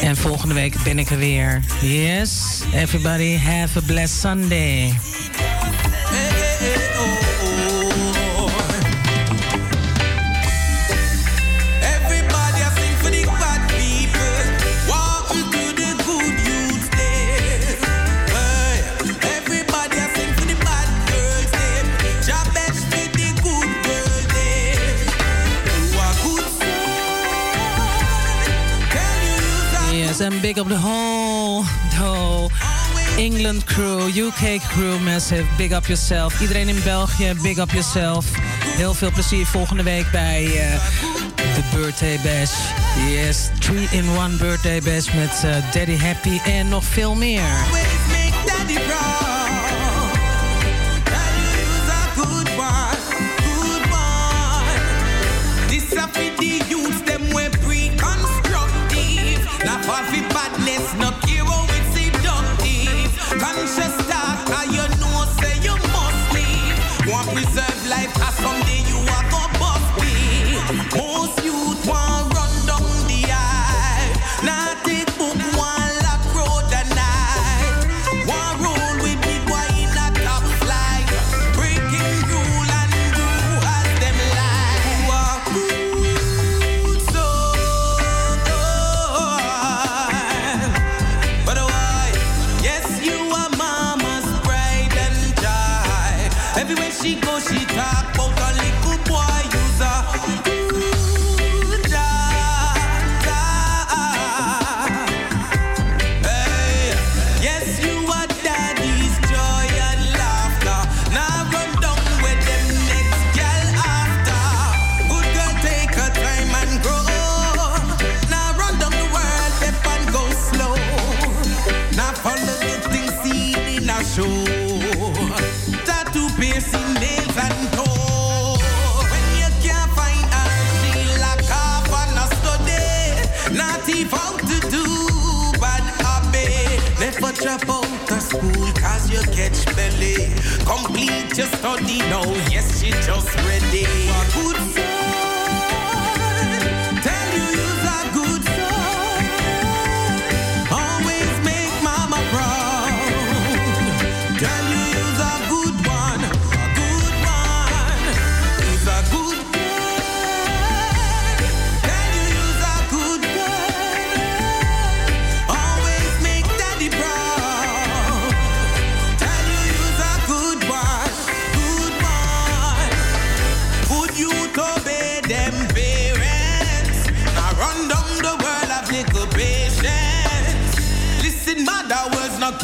En 0.00 0.16
volgende 0.16 0.54
week 0.54 0.82
ben 0.82 0.98
ik 0.98 1.10
er 1.10 1.18
weer. 1.18 1.62
Yes, 1.80 2.60
everybody 2.74 3.36
have 3.36 3.78
a 3.78 3.82
blessed 3.86 4.20
Sunday. 4.20 4.98
Massive. 30.18 30.42
Big 30.42 30.58
up 30.58 30.66
the 30.66 30.76
whole, 30.76 31.62
the 31.62 31.96
whole 31.96 32.50
England 33.18 33.64
crew, 33.66 34.08
UK 34.08 34.60
crew, 34.60 34.98
Massive. 34.98 35.46
Big 35.56 35.72
up 35.72 35.86
yourself. 35.86 36.40
Iedereen 36.40 36.68
in 36.68 36.82
België, 36.84 37.34
big 37.42 37.58
up 37.58 37.70
yourself. 37.70 38.26
Heel 38.76 38.94
veel 38.94 39.10
plezier 39.10 39.46
volgende 39.46 39.82
week 39.82 40.10
bij 40.10 40.44
uh, 40.44 40.52
de 41.36 41.62
Birthday 41.74 42.18
Bash. 42.22 42.52
Yes, 43.08 43.48
3-in-1 43.60 44.38
Birthday 44.38 44.80
Bash 44.82 45.12
met 45.12 45.42
uh, 45.44 45.72
Daddy 45.72 45.96
Happy 45.96 46.38
en 46.50 46.68
nog 46.68 46.84
veel 46.84 47.14
meer. 47.14 47.42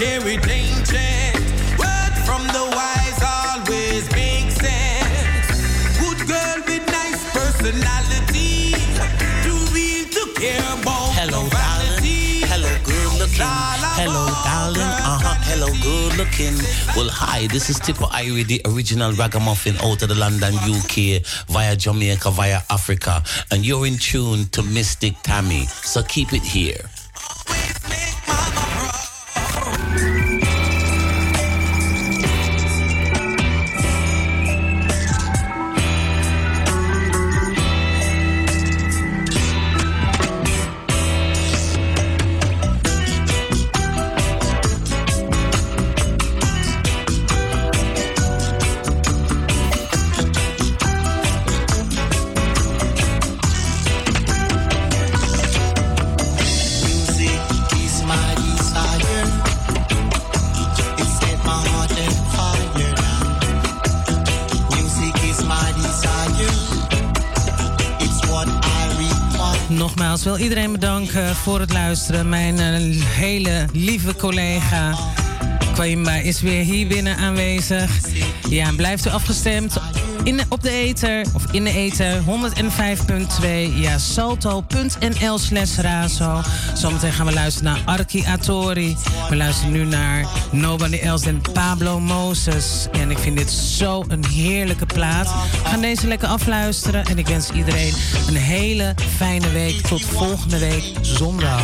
Carry 0.05 0.37
ancient. 0.53 1.35
Word 1.81 2.15
from 2.27 2.43
the 2.57 2.65
wise 2.77 3.21
always 3.25 4.05
makes 4.13 4.57
sense. 4.61 5.49
Good 5.99 6.21
girl 6.29 6.59
with 6.69 6.85
nice 6.93 7.23
personality. 7.33 8.77
Too 9.45 9.61
real 9.73 10.05
to 10.17 10.23
care 10.37 10.69
about 10.77 11.09
Hello, 11.17 11.49
darling. 11.49 12.45
Hello, 12.53 12.73
good 12.85 13.13
looking. 13.19 13.49
Hello, 14.01 14.25
darling. 14.45 14.93
Uh 15.09 15.19
huh. 15.25 15.37
Hello, 15.49 15.69
good 15.81 16.13
looking. 16.21 16.57
Well, 16.97 17.09
hi. 17.09 17.47
This 17.47 17.71
is 17.71 17.81
Tipo 17.81 18.07
Irie, 18.11 18.45
the 18.47 18.61
original 18.67 19.13
ragamuffin 19.13 19.77
out 19.79 20.03
of 20.03 20.09
the 20.09 20.15
London, 20.15 20.55
UK, 20.69 21.25
via 21.49 21.77
Jamaica, 21.77 22.31
via 22.31 22.61
Africa, 22.69 23.23
and 23.51 23.65
you're 23.65 23.87
in 23.87 23.97
tune 23.97 24.47
to 24.53 24.63
Mystic 24.63 25.15
Tammy. 25.23 25.65
So 25.67 26.03
keep 26.03 26.33
it 26.35 26.43
here. 26.43 26.94
Iedereen 70.45 70.73
bedanken 70.73 71.37
voor 71.37 71.61
het 71.61 71.73
luisteren. 71.73 72.29
Mijn 72.29 72.59
eh, 72.59 73.03
hele 73.07 73.65
lieve 73.73 74.17
collega 74.17 74.95
Kwaimba 75.73 76.15
is 76.15 76.41
weer 76.41 76.65
hier 76.65 76.87
binnen 76.87 77.17
aanwezig. 77.17 77.91
Ja, 78.49 78.73
blijft 78.73 79.07
u 79.07 79.11
afgestemd 79.11 79.77
op 80.49 80.63
de 80.63 80.71
ether, 80.71 81.27
of 81.35 81.45
in 81.51 81.65
de 81.65 81.71
ether, 81.71 82.23
105.2, 82.23 83.47
ja, 83.75 83.99
salto.nl 83.99 85.39
slash 85.39 85.77
razo. 85.77 86.41
Zometeen 86.75 87.13
gaan 87.13 87.27
we 87.27 87.33
luisteren 87.33 87.73
naar 87.73 87.83
Arki 87.85 88.25
Atori. 88.27 88.97
We 89.29 89.37
luisteren 89.37 89.73
nu 89.73 89.85
naar 89.85 90.27
Nobody 90.51 90.97
Else 90.97 91.25
than 91.25 91.41
Pablo 91.53 92.01
Moses. 92.01 92.87
En 92.93 93.11
ik 93.11 93.19
vind 93.19 93.37
dit 93.37 93.51
zo 93.51 94.05
een 94.09 94.25
heerlijke 94.27 94.87
plaat. 94.87 95.27
We 95.63 95.69
gaan 95.69 95.81
deze 95.81 96.07
lekker 96.07 96.29
afluisteren 96.29 97.05
en 97.05 97.19
ik 97.19 97.27
wens 97.27 97.51
iedereen 97.51 97.95
een 98.29 98.37
hele 98.37 98.95
fijne 99.17 99.51
week. 99.51 99.81
Tot 99.81 100.03
volgende 100.05 100.59
week 100.59 100.93
zondag. 101.01 101.63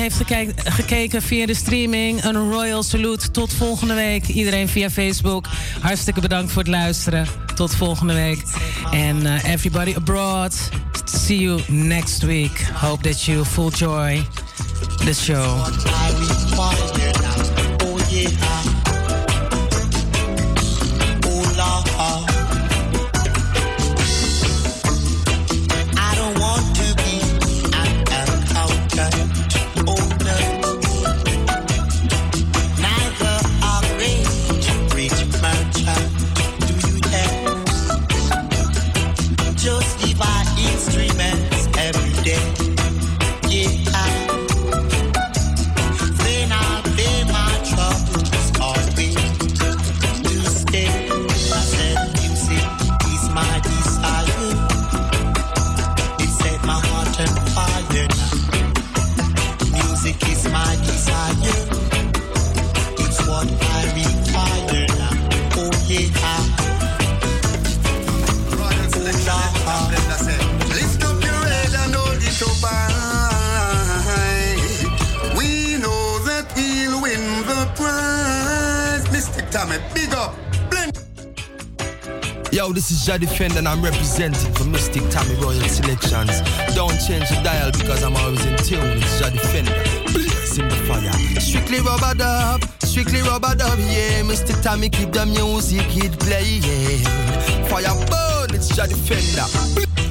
Heeft 0.00 0.16
gekijk- 0.16 0.60
gekeken 0.64 1.22
via 1.22 1.46
de 1.46 1.54
streaming, 1.54 2.24
een 2.24 2.50
royal 2.50 2.82
salute. 2.82 3.30
Tot 3.30 3.52
volgende 3.52 3.94
week. 3.94 4.26
Iedereen 4.26 4.68
via 4.68 4.90
Facebook, 4.90 5.46
hartstikke 5.80 6.20
bedankt 6.20 6.52
voor 6.52 6.62
het 6.62 6.70
luisteren. 6.70 7.26
Tot 7.54 7.74
volgende 7.74 8.14
week. 8.14 8.42
En 8.90 9.16
uh, 9.22 9.44
everybody 9.44 9.94
abroad, 9.96 10.68
see 11.04 11.38
you 11.38 11.60
next 11.68 12.22
week. 12.22 12.66
Hope 12.74 13.02
that 13.08 13.24
you 13.24 13.44
full 13.44 13.70
joy 13.70 14.26
the 15.04 15.14
show. 15.14 15.89
This 82.72 82.92
is 82.92 83.04
Jaddy 83.04 83.26
Fend 83.26 83.56
and 83.56 83.66
I'm 83.66 83.82
representing 83.82 84.52
for 84.54 84.64
Mystic 84.64 85.02
Tommy 85.10 85.34
Royal 85.42 85.60
Selections. 85.68 86.40
Don't 86.74 86.94
change 87.02 87.28
the 87.28 87.40
dial 87.42 87.72
because 87.72 88.02
I'm 88.02 88.14
always 88.16 88.44
in 88.46 88.56
tune. 88.58 88.96
It's 88.96 89.20
Jaddy 89.20 89.38
Fender. 89.50 89.74
Blaze 90.12 90.56
in 90.56 90.68
the 90.68 90.76
fire. 90.86 91.12
Strictly 91.40 91.80
rubber 91.80 92.14
dub, 92.14 92.62
strictly 92.84 93.22
rubber 93.22 93.54
dub, 93.56 93.78
yeah. 93.90 94.22
Mystic 94.22 94.62
Tommy 94.62 94.88
keep 94.88 95.10
the 95.10 95.26
music 95.26 95.84
it 95.98 96.14
playing. 96.20 97.02
Fire 97.66 97.90
burn, 98.06 98.54
it's 98.54 98.70
Jaddy 98.70 98.94
Fender. 98.94 99.50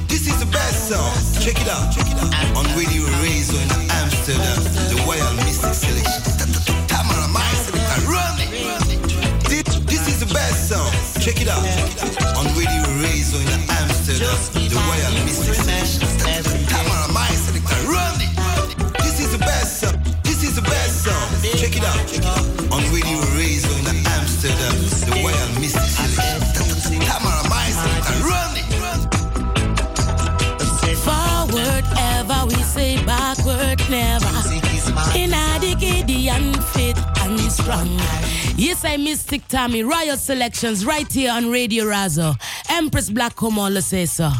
This 0.06 0.28
is 0.28 0.38
the 0.38 0.46
best 0.52 0.90
song. 0.90 1.10
Check 1.40 1.56
it 1.56 1.68
out. 1.68 1.90
Check 1.90 2.06
it 2.06 2.18
out. 2.20 2.60
On 2.60 2.66
Radio 2.76 3.02
Razor 3.24 3.56
in 3.56 3.90
Amsterdam. 4.04 4.62
The 4.92 5.00
Royal 5.08 5.32
Mystic 5.42 5.74
Selection. 5.74 6.52
Tamara 6.86 7.26
my 7.32 7.40
selector. 7.64 8.04
Run 8.06 8.36
it. 9.48 9.66
This 9.88 10.06
is 10.06 10.20
the 10.20 10.32
best 10.32 10.68
song. 10.68 10.92
Check 11.20 11.40
it 11.40 11.48
out. 11.48 12.29
Razor 13.30 13.46
in 13.46 13.62
Amsterdam. 13.70 14.34
The 14.54 14.74
Royal 14.74 15.12
Mystic 15.24 15.54
Selection. 15.54 16.02
Tamara 16.66 17.12
my 17.12 17.28
selector. 17.30 17.78
Run 17.86 18.18
it. 18.18 18.34
This 19.02 19.20
is 19.20 19.30
the 19.30 19.38
best 19.38 19.80
song. 19.80 20.02
This 20.24 20.42
is 20.42 20.56
the 20.56 20.62
best 20.62 21.04
song. 21.04 21.30
Check 21.56 21.76
it 21.76 21.84
out. 21.84 22.10
On 22.72 22.82
Radio 22.90 23.20
Razor 23.36 23.78
in 23.78 23.86
Amsterdam. 24.04 24.74
The 25.06 25.12
Royal 25.22 25.48
Mystic 25.60 25.90
Selection. 25.94 27.00
Tamara 27.06 27.46
selector. 27.70 28.18
Run 28.26 28.56
it. 28.56 28.66
Forward 30.98 31.84
ever, 31.98 32.46
we 32.46 32.56
say 32.64 32.98
backward 33.04 33.78
never. 33.88 34.19
Yes, 37.70 38.84
I 38.84 38.96
Mystic 38.96 39.46
Tommy, 39.48 39.84
Royal 39.84 40.16
Selections, 40.16 40.84
right 40.84 41.10
here 41.10 41.30
on 41.32 41.50
Radio 41.50 41.84
Razo. 41.84 42.34
Empress 42.68 43.08
Black 43.08 43.36
Commander 43.36 43.80
say 43.80 44.06
so. 44.06 44.30